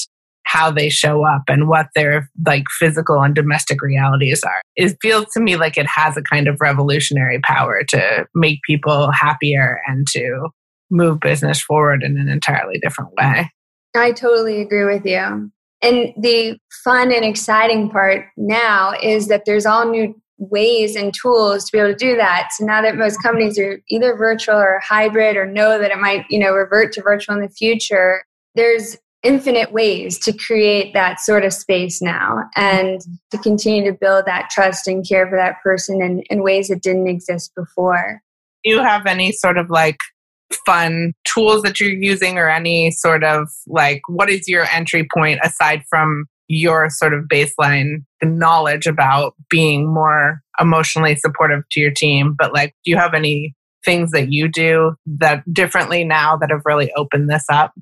how 0.44 0.70
they 0.70 0.88
show 0.88 1.24
up 1.24 1.42
and 1.48 1.68
what 1.68 1.88
their 1.94 2.30
like 2.46 2.64
physical 2.78 3.20
and 3.20 3.34
domestic 3.34 3.82
realities 3.82 4.42
are. 4.44 4.62
It 4.76 4.96
feels 5.02 5.26
to 5.34 5.40
me 5.40 5.56
like 5.56 5.76
it 5.76 5.88
has 5.88 6.16
a 6.16 6.22
kind 6.22 6.46
of 6.46 6.60
revolutionary 6.60 7.40
power 7.40 7.82
to 7.88 8.26
make 8.34 8.60
people 8.62 9.10
happier 9.10 9.80
and 9.88 10.06
to 10.12 10.48
move 10.88 11.18
business 11.18 11.60
forward 11.60 12.04
in 12.04 12.16
an 12.16 12.28
entirely 12.28 12.78
different 12.78 13.10
way. 13.20 13.50
I 13.96 14.12
totally 14.12 14.60
agree 14.60 14.84
with 14.84 15.04
you. 15.04 15.50
And 15.82 16.12
the 16.16 16.58
fun 16.84 17.12
and 17.12 17.24
exciting 17.24 17.90
part 17.90 18.26
now 18.36 18.94
is 19.02 19.28
that 19.28 19.44
there's 19.44 19.66
all 19.66 19.88
new 19.88 20.14
ways 20.38 20.96
and 20.96 21.14
tools 21.14 21.64
to 21.64 21.72
be 21.72 21.78
able 21.78 21.92
to 21.92 21.96
do 21.96 22.16
that. 22.16 22.48
So 22.52 22.64
now 22.64 22.82
that 22.82 22.96
most 22.96 23.22
companies 23.22 23.58
are 23.58 23.80
either 23.88 24.16
virtual 24.16 24.56
or 24.56 24.80
hybrid 24.84 25.36
or 25.36 25.46
know 25.46 25.78
that 25.78 25.90
it 25.90 25.98
might, 25.98 26.24
you 26.28 26.38
know, 26.38 26.52
revert 26.52 26.92
to 26.92 27.02
virtual 27.02 27.36
in 27.36 27.42
the 27.42 27.48
future, 27.48 28.24
there's 28.54 28.96
infinite 29.22 29.72
ways 29.72 30.18
to 30.20 30.32
create 30.32 30.94
that 30.94 31.20
sort 31.20 31.44
of 31.44 31.52
space 31.52 32.00
now 32.00 32.44
and 32.54 33.00
to 33.30 33.38
continue 33.38 33.90
to 33.90 33.96
build 33.98 34.24
that 34.26 34.50
trust 34.50 34.86
and 34.86 35.06
care 35.08 35.28
for 35.28 35.36
that 35.36 35.60
person 35.62 36.00
in, 36.02 36.20
in 36.30 36.42
ways 36.42 36.68
that 36.68 36.82
didn't 36.82 37.08
exist 37.08 37.52
before. 37.56 38.22
Do 38.62 38.70
you 38.70 38.78
have 38.80 39.06
any 39.06 39.32
sort 39.32 39.58
of 39.58 39.70
like 39.70 39.98
fun 40.64 41.12
tools 41.24 41.62
that 41.62 41.80
you're 41.80 41.90
using 41.90 42.38
or 42.38 42.48
any 42.48 42.90
sort 42.90 43.24
of 43.24 43.48
like 43.66 44.00
what 44.08 44.30
is 44.30 44.46
your 44.48 44.64
entry 44.72 45.06
point 45.12 45.40
aside 45.42 45.82
from 45.90 46.26
your 46.48 46.88
sort 46.88 47.12
of 47.12 47.24
baseline 47.24 48.04
knowledge 48.22 48.86
about 48.86 49.34
being 49.50 49.92
more 49.92 50.40
emotionally 50.60 51.16
supportive 51.16 51.62
to 51.70 51.80
your 51.80 51.90
team 51.90 52.34
but 52.38 52.52
like 52.52 52.74
do 52.84 52.90
you 52.90 52.96
have 52.96 53.14
any 53.14 53.54
things 53.84 54.12
that 54.12 54.32
you 54.32 54.48
do 54.48 54.94
that 55.06 55.42
differently 55.52 56.04
now 56.04 56.36
that 56.36 56.50
have 56.50 56.62
really 56.64 56.92
opened 56.96 57.28
this 57.28 57.44
up 57.50 57.72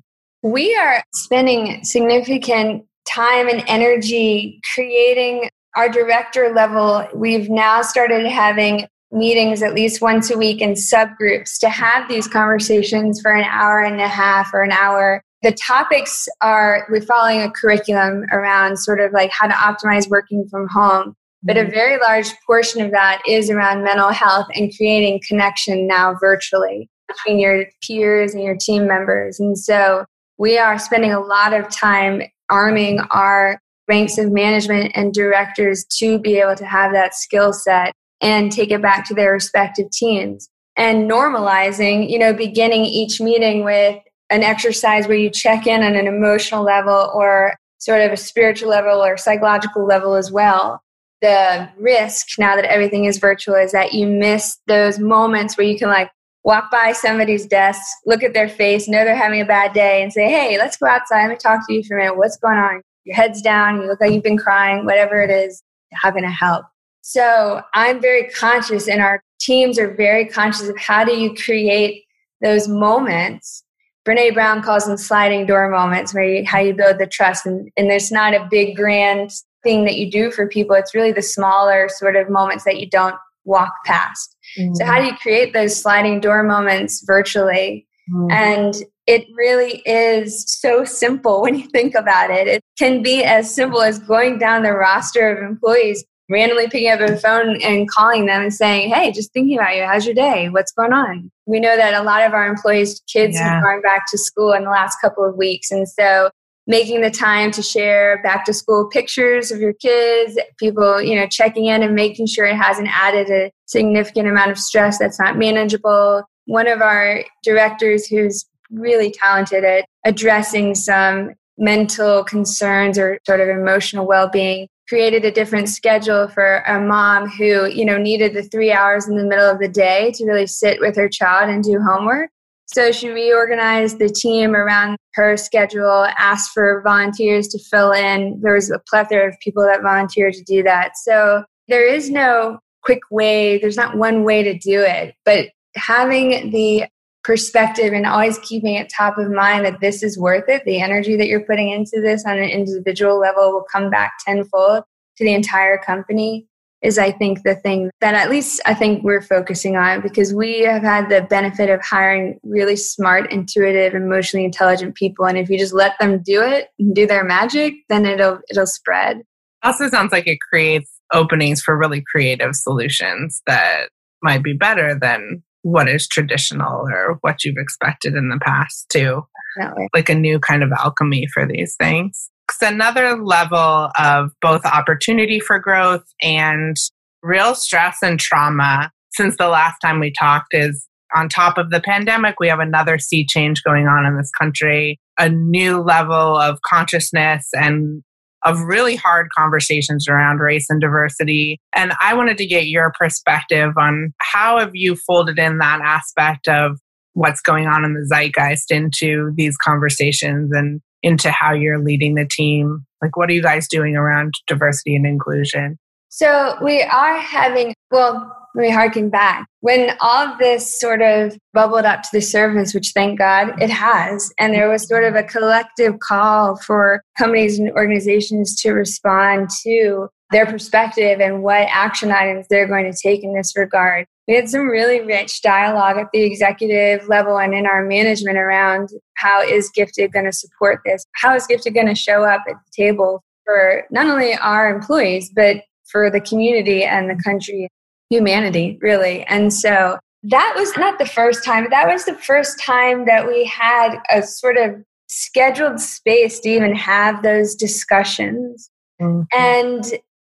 we 0.41 0.75
are 0.75 1.03
spending 1.13 1.83
significant 1.83 2.83
time 3.07 3.47
and 3.47 3.63
energy 3.67 4.59
creating 4.73 5.49
our 5.75 5.89
director 5.89 6.51
level. 6.55 7.07
We've 7.13 7.49
now 7.49 7.81
started 7.81 8.25
having 8.25 8.87
meetings 9.11 9.61
at 9.61 9.73
least 9.73 10.01
once 10.01 10.31
a 10.31 10.37
week 10.37 10.61
in 10.61 10.73
subgroups 10.73 11.59
to 11.59 11.69
have 11.69 12.09
these 12.09 12.27
conversations 12.27 13.21
for 13.21 13.31
an 13.31 13.45
hour 13.45 13.81
and 13.81 14.01
a 14.01 14.07
half 14.07 14.53
or 14.53 14.63
an 14.63 14.71
hour. 14.71 15.21
The 15.41 15.53
topics 15.53 16.27
are 16.41 16.87
we're 16.89 17.01
following 17.01 17.41
a 17.41 17.51
curriculum 17.51 18.25
around 18.31 18.77
sort 18.77 18.99
of 18.99 19.11
like 19.13 19.31
how 19.31 19.47
to 19.47 19.53
optimize 19.53 20.09
working 20.09 20.47
from 20.49 20.67
home. 20.67 21.13
But 21.43 21.57
a 21.57 21.61
mm-hmm. 21.61 21.71
very 21.71 21.99
large 21.99 22.27
portion 22.45 22.81
of 22.81 22.91
that 22.91 23.21
is 23.27 23.49
around 23.49 23.83
mental 23.83 24.09
health 24.09 24.47
and 24.55 24.73
creating 24.75 25.21
connection 25.27 25.87
now 25.87 26.15
virtually 26.19 26.89
between 27.07 27.39
your 27.39 27.65
peers 27.85 28.33
and 28.33 28.43
your 28.43 28.57
team 28.59 28.87
members. 28.87 29.39
And 29.39 29.57
so 29.57 30.05
we 30.37 30.57
are 30.57 30.79
spending 30.79 31.13
a 31.13 31.19
lot 31.19 31.53
of 31.53 31.69
time 31.69 32.23
arming 32.49 32.99
our 33.11 33.59
ranks 33.87 34.17
of 34.17 34.31
management 34.31 34.91
and 34.95 35.13
directors 35.13 35.85
to 35.99 36.17
be 36.19 36.39
able 36.39 36.55
to 36.55 36.65
have 36.65 36.91
that 36.93 37.13
skill 37.13 37.53
set 37.53 37.93
and 38.21 38.51
take 38.51 38.71
it 38.71 38.81
back 38.81 39.07
to 39.07 39.13
their 39.13 39.33
respective 39.33 39.89
teams 39.91 40.49
and 40.77 41.09
normalizing 41.09 42.09
you 42.09 42.19
know 42.19 42.33
beginning 42.33 42.85
each 42.85 43.19
meeting 43.21 43.63
with 43.63 43.99
an 44.29 44.43
exercise 44.43 45.07
where 45.07 45.17
you 45.17 45.29
check 45.29 45.67
in 45.67 45.83
on 45.83 45.95
an 45.95 46.07
emotional 46.07 46.63
level 46.63 47.11
or 47.13 47.55
sort 47.77 48.01
of 48.01 48.11
a 48.11 48.17
spiritual 48.17 48.69
level 48.69 49.03
or 49.03 49.17
psychological 49.17 49.85
level 49.85 50.15
as 50.15 50.31
well. 50.31 50.81
The 51.21 51.69
risk 51.77 52.27
now 52.39 52.55
that 52.55 52.65
everything 52.65 53.05
is 53.05 53.17
virtual 53.17 53.55
is 53.55 53.71
that 53.71 53.93
you 53.93 54.07
miss 54.07 54.57
those 54.67 54.99
moments 54.99 55.57
where 55.57 55.67
you 55.67 55.77
can 55.77 55.89
like 55.89 56.09
walk 56.43 56.69
by 56.71 56.91
somebody's 56.91 57.47
desk 57.47 57.81
look 58.05 58.21
at 58.21 58.35
their 58.35 58.47
face 58.47 58.87
know 58.87 59.03
they're 59.03 59.15
having 59.15 59.41
a 59.41 59.45
bad 59.45 59.73
day 59.73 60.03
and 60.03 60.13
say 60.13 60.29
hey 60.29 60.57
let's 60.57 60.77
go 60.77 60.87
outside. 60.87 61.21
Let 61.21 61.29
me 61.29 61.37
talk 61.37 61.67
to 61.67 61.73
you 61.73 61.83
for 61.83 61.97
a 61.97 62.01
minute. 62.01 62.17
What's 62.17 62.37
going 62.37 62.57
on? 62.57 62.81
Your 63.03 63.15
head's 63.15 63.41
down. 63.41 63.81
You 63.81 63.87
look 63.87 64.01
like 64.01 64.11
you've 64.11 64.23
been 64.23 64.37
crying. 64.37 64.85
Whatever 64.85 65.21
it 65.21 65.29
is 65.29 65.61
how 65.93 66.11
can 66.11 66.25
i 66.25 66.29
help 66.29 66.65
so 67.07 67.61
I'm 67.75 68.01
very 68.01 68.29
conscious, 68.29 68.87
and 68.87 68.99
our 68.99 69.23
teams 69.39 69.77
are 69.77 69.93
very 69.93 70.25
conscious 70.25 70.67
of 70.67 70.75
how 70.79 71.03
do 71.05 71.15
you 71.15 71.35
create 71.35 72.03
those 72.41 72.67
moments. 72.67 73.63
Brene 74.07 74.33
Brown 74.33 74.63
calls 74.63 74.87
them 74.87 74.97
sliding 74.97 75.45
door 75.45 75.69
moments, 75.69 76.15
where 76.15 76.23
you, 76.23 76.45
how 76.47 76.57
you 76.57 76.73
build 76.73 76.97
the 76.97 77.05
trust. 77.05 77.45
And, 77.45 77.69
and 77.77 77.91
there's 77.91 78.11
not 78.11 78.33
a 78.33 78.47
big 78.49 78.75
grand 78.75 79.29
thing 79.61 79.85
that 79.85 79.97
you 79.97 80.09
do 80.09 80.31
for 80.31 80.47
people. 80.47 80.75
It's 80.75 80.95
really 80.95 81.11
the 81.11 81.21
smaller 81.21 81.89
sort 81.89 82.15
of 82.15 82.27
moments 82.27 82.63
that 82.63 82.79
you 82.79 82.89
don't 82.89 83.15
walk 83.43 83.71
past. 83.85 84.35
Mm-hmm. 84.57 84.73
So 84.73 84.85
how 84.85 84.99
do 84.99 85.05
you 85.05 85.15
create 85.17 85.53
those 85.53 85.79
sliding 85.79 86.21
door 86.21 86.41
moments 86.41 87.03
virtually? 87.05 87.85
Mm-hmm. 88.11 88.31
And 88.31 88.75
it 89.05 89.27
really 89.35 89.83
is 89.85 90.43
so 90.47 90.83
simple 90.85 91.41
when 91.43 91.53
you 91.53 91.67
think 91.67 91.93
about 91.93 92.31
it. 92.31 92.47
It 92.47 92.63
can 92.79 93.03
be 93.03 93.23
as 93.23 93.53
simple 93.53 93.83
as 93.83 93.99
going 93.99 94.39
down 94.39 94.63
the 94.63 94.73
roster 94.73 95.29
of 95.29 95.47
employees 95.47 96.03
randomly 96.29 96.67
picking 96.67 96.91
up 96.91 96.99
a 96.99 97.17
phone 97.17 97.61
and 97.61 97.89
calling 97.89 98.25
them 98.25 98.41
and 98.41 98.53
saying, 98.53 98.93
Hey, 98.93 99.11
just 99.11 99.31
thinking 99.33 99.57
about 99.57 99.75
you. 99.75 99.85
How's 99.85 100.05
your 100.05 100.15
day? 100.15 100.49
What's 100.49 100.71
going 100.71 100.93
on? 100.93 101.31
We 101.45 101.59
know 101.59 101.75
that 101.75 101.93
a 101.93 102.03
lot 102.03 102.23
of 102.23 102.33
our 102.33 102.47
employees' 102.47 103.01
kids 103.11 103.35
yeah. 103.35 103.55
have 103.55 103.63
gone 103.63 103.81
back 103.81 104.05
to 104.11 104.17
school 104.17 104.53
in 104.53 104.63
the 104.63 104.69
last 104.69 104.97
couple 105.01 105.23
of 105.23 105.35
weeks. 105.35 105.71
And 105.71 105.87
so 105.87 106.29
making 106.67 107.01
the 107.01 107.11
time 107.11 107.51
to 107.51 107.61
share 107.61 108.21
back 108.23 108.45
to 108.45 108.53
school 108.53 108.89
pictures 108.89 109.51
of 109.51 109.59
your 109.59 109.73
kids, 109.73 110.37
people, 110.57 111.01
you 111.01 111.15
know, 111.15 111.27
checking 111.27 111.65
in 111.65 111.83
and 111.83 111.93
making 111.93 112.27
sure 112.27 112.45
it 112.45 112.55
hasn't 112.55 112.87
added 112.91 113.29
a 113.29 113.51
significant 113.65 114.27
amount 114.27 114.51
of 114.51 114.57
stress 114.57 114.97
that's 114.97 115.19
not 115.19 115.37
manageable. 115.37 116.23
One 116.45 116.67
of 116.67 116.81
our 116.81 117.23
directors 117.43 118.07
who's 118.07 118.45
really 118.71 119.11
talented 119.11 119.63
at 119.63 119.85
addressing 120.05 120.73
some 120.73 121.35
mental 121.57 122.23
concerns 122.23 122.97
or 122.97 123.19
sort 123.25 123.39
of 123.39 123.47
emotional 123.47 124.07
well-being 124.07 124.67
created 124.87 125.25
a 125.25 125.31
different 125.31 125.69
schedule 125.69 126.27
for 126.27 126.57
a 126.67 126.79
mom 126.79 127.29
who 127.29 127.67
you 127.67 127.85
know 127.85 127.97
needed 127.97 128.33
the 128.33 128.43
three 128.43 128.71
hours 128.71 129.07
in 129.07 129.15
the 129.15 129.23
middle 129.23 129.49
of 129.49 129.59
the 129.59 129.67
day 129.67 130.11
to 130.15 130.25
really 130.25 130.47
sit 130.47 130.79
with 130.79 130.95
her 130.95 131.09
child 131.09 131.49
and 131.49 131.63
do 131.63 131.79
homework. 131.79 132.29
So 132.67 132.91
she 132.91 133.09
reorganized 133.09 133.99
the 133.99 134.09
team 134.09 134.55
around 134.55 134.97
her 135.13 135.37
schedule 135.37 136.07
asked 136.17 136.51
for 136.51 136.81
volunteers 136.83 137.47
to 137.49 137.59
fill 137.59 137.91
in. 137.91 138.39
There 138.41 138.55
was 138.55 138.71
a 138.71 138.81
plethora 138.89 139.27
of 139.29 139.39
people 139.39 139.63
that 139.63 139.83
volunteered 139.83 140.33
to 140.33 140.43
do 140.43 140.63
that. 140.63 140.97
So 140.97 141.43
there 141.67 141.87
is 141.87 142.09
no 142.09 142.59
quick 142.83 143.01
way 143.11 143.57
there's 143.57 143.77
not 143.77 143.97
one 143.97 144.23
way 144.23 144.43
to 144.43 144.57
do 144.57 144.81
it. 144.81 145.15
But 145.25 145.49
having 145.75 146.51
the 146.51 146.85
perspective 147.25 147.91
and 147.91 148.05
always 148.05 148.37
keeping 148.39 148.75
it 148.75 148.93
top 148.95 149.17
of 149.17 149.31
mind 149.31 149.65
that 149.65 149.79
this 149.81 150.03
is 150.03 150.17
worth 150.17 150.47
it. 150.47 150.63
The 150.63 150.79
energy 150.79 151.17
that 151.17 151.27
you're 151.27 151.43
putting 151.43 151.69
into 151.69 151.99
this 151.99 152.23
on 152.23 152.37
an 152.37 152.49
individual 152.49 153.19
level 153.19 153.51
will 153.51 153.65
come 153.69 153.89
back 153.89 154.13
tenfold 154.23 154.83
to 155.17 155.23
the 155.23 155.33
entire 155.33 155.79
company 155.79 156.47
is 156.83 156.99
I 156.99 157.11
think 157.11 157.41
the 157.41 157.55
thing 157.55 157.89
that 157.99 158.13
at 158.13 158.29
least 158.29 158.61
I 158.67 158.75
think 158.75 159.03
we're 159.03 159.23
focusing 159.23 159.75
on 159.75 160.01
because 160.01 160.35
we 160.35 160.61
have 160.61 160.83
had 160.83 161.09
the 161.09 161.23
benefit 161.23 161.71
of 161.71 161.81
hiring 161.81 162.39
really 162.43 162.75
smart, 162.75 163.31
intuitive, 163.31 163.95
emotionally 163.95 164.45
intelligent 164.45 164.93
people 164.93 165.25
and 165.25 165.35
if 165.35 165.49
you 165.49 165.57
just 165.57 165.73
let 165.73 165.97
them 165.99 166.21
do 166.21 166.43
it 166.43 166.67
and 166.77 166.93
do 166.93 167.07
their 167.07 167.23
magic, 167.23 167.73
then 167.89 168.05
it'll 168.05 168.39
it'll 168.51 168.67
spread. 168.67 169.23
Also 169.63 169.89
sounds 169.89 170.11
like 170.11 170.27
it 170.27 170.37
creates 170.47 170.91
openings 171.11 171.59
for 171.59 171.75
really 171.75 172.03
creative 172.11 172.53
solutions 172.53 173.41
that 173.47 173.89
might 174.21 174.43
be 174.43 174.53
better 174.53 174.93
than 174.99 175.41
what 175.65 175.89
is 175.89 176.07
traditional 176.07 176.87
or 176.87 177.17
what 177.21 177.43
you've 177.43 177.57
expected 177.57 178.13
in 178.13 178.29
the 178.29 178.39
past 178.39 178.85
to 178.91 179.23
Definitely. 179.57 179.87
Like 179.93 180.09
a 180.09 180.15
new 180.15 180.37
kind 180.37 180.63
of 180.63 180.71
alchemy 180.77 181.27
for 181.33 181.47
these 181.47 181.75
things. 181.77 182.29
It's 182.49 182.61
another 182.61 183.17
level 183.17 183.89
of 183.97 184.31
both 184.41 184.65
opportunity 184.65 185.39
for 185.39 185.59
growth 185.59 186.03
and 186.21 186.75
real 187.23 187.55
stress 187.55 187.99
and 188.03 188.19
trauma 188.19 188.91
since 189.13 189.37
the 189.37 189.47
last 189.47 189.79
time 189.79 189.99
we 189.99 190.11
talked 190.19 190.49
is 190.51 190.87
on 191.15 191.29
top 191.29 191.57
of 191.57 191.69
the 191.69 191.79
pandemic, 191.79 192.35
we 192.39 192.49
have 192.49 192.59
another 192.59 192.99
sea 192.99 193.25
change 193.25 193.63
going 193.63 193.87
on 193.87 194.05
in 194.05 194.17
this 194.17 194.31
country, 194.37 194.99
a 195.17 195.29
new 195.29 195.79
level 195.79 196.37
of 196.37 196.59
consciousness 196.67 197.47
and 197.53 198.03
of 198.45 198.61
really 198.61 198.95
hard 198.95 199.27
conversations 199.37 200.07
around 200.07 200.39
race 200.39 200.67
and 200.69 200.79
diversity. 200.79 201.59
And 201.75 201.93
I 201.99 202.13
wanted 202.13 202.37
to 202.37 202.45
get 202.45 202.67
your 202.67 202.93
perspective 202.97 203.73
on 203.77 204.13
how 204.21 204.59
have 204.59 204.71
you 204.73 204.95
folded 204.95 205.39
in 205.39 205.57
that 205.57 205.81
aspect 205.81 206.47
of 206.47 206.77
what's 207.13 207.41
going 207.41 207.65
on 207.65 207.83
in 207.83 207.93
the 207.93 208.05
zeitgeist 208.05 208.71
into 208.71 209.31
these 209.35 209.57
conversations 209.57 210.51
and 210.53 210.81
into 211.01 211.31
how 211.31 211.53
you're 211.53 211.79
leading 211.79 212.15
the 212.15 212.27
team? 212.29 212.85
Like, 213.01 213.17
what 213.17 213.29
are 213.29 213.33
you 213.33 213.41
guys 213.41 213.67
doing 213.67 213.95
around 213.95 214.35
diversity 214.47 214.95
and 214.95 215.05
inclusion? 215.05 215.77
So, 216.09 216.57
we 216.61 216.81
are 216.81 217.17
having, 217.17 217.73
well, 217.91 218.34
let 218.55 218.61
me 218.61 218.71
harken 218.71 219.09
back. 219.09 219.47
When 219.59 219.91
all 219.99 220.27
of 220.27 220.39
this 220.39 220.79
sort 220.79 221.01
of 221.01 221.37
bubbled 221.53 221.83
up 221.83 222.03
to 222.03 222.09
the 222.13 222.21
surface, 222.21 222.73
which 222.73 222.93
thank 222.93 223.19
God 223.19 223.61
it 223.61 223.69
has, 223.69 224.31
and 224.39 224.53
there 224.53 224.69
was 224.69 224.87
sort 224.87 225.03
of 225.03 225.15
a 225.15 225.23
collective 225.23 225.99
call 225.99 226.55
for 226.55 227.03
companies 227.17 227.59
and 227.59 227.69
organizations 227.71 228.55
to 228.61 228.71
respond 228.71 229.49
to 229.63 230.07
their 230.31 230.45
perspective 230.45 231.19
and 231.19 231.43
what 231.43 231.67
action 231.69 232.11
items 232.11 232.47
they're 232.49 232.67
going 232.67 232.89
to 232.89 232.97
take 232.97 233.23
in 233.23 233.35
this 233.35 233.55
regard. 233.57 234.05
We 234.27 234.35
had 234.35 234.49
some 234.49 234.67
really 234.67 235.01
rich 235.01 235.41
dialogue 235.41 235.97
at 235.97 236.07
the 236.13 236.23
executive 236.23 237.07
level 237.07 237.37
and 237.37 237.53
in 237.53 237.67
our 237.67 237.85
management 237.85 238.37
around 238.37 238.89
how 239.17 239.43
is 239.43 239.69
Gifted 239.69 240.13
going 240.13 240.25
to 240.25 240.31
support 240.31 240.79
this? 240.85 241.05
How 241.13 241.35
is 241.35 241.45
Gifted 241.45 241.73
going 241.73 241.87
to 241.87 241.95
show 241.95 242.23
up 242.23 242.41
at 242.49 242.55
the 242.55 242.83
table 242.83 243.21
for 243.43 243.83
not 243.91 244.07
only 244.07 244.33
our 244.33 244.73
employees, 244.73 245.29
but 245.35 245.57
for 245.85 246.09
the 246.09 246.21
community 246.21 246.83
and 246.83 247.07
the 247.07 247.21
country 247.23 247.69
humanity, 248.09 248.77
really. 248.81 249.23
And 249.23 249.53
so 249.53 249.97
that 250.23 250.53
was 250.57 250.75
not 250.77 250.97
the 250.99 251.05
first 251.05 251.43
time, 251.43 251.67
that 251.69 251.87
was 251.87 252.05
the 252.05 252.15
first 252.15 252.59
time 252.59 253.05
that 253.05 253.27
we 253.27 253.45
had 253.45 253.97
a 254.11 254.23
sort 254.23 254.57
of 254.57 254.83
scheduled 255.07 255.79
space 255.79 256.39
to 256.39 256.49
even 256.49 256.75
have 256.75 257.21
those 257.21 257.55
discussions. 257.55 258.69
Mm-hmm. 259.01 259.21
And 259.37 259.83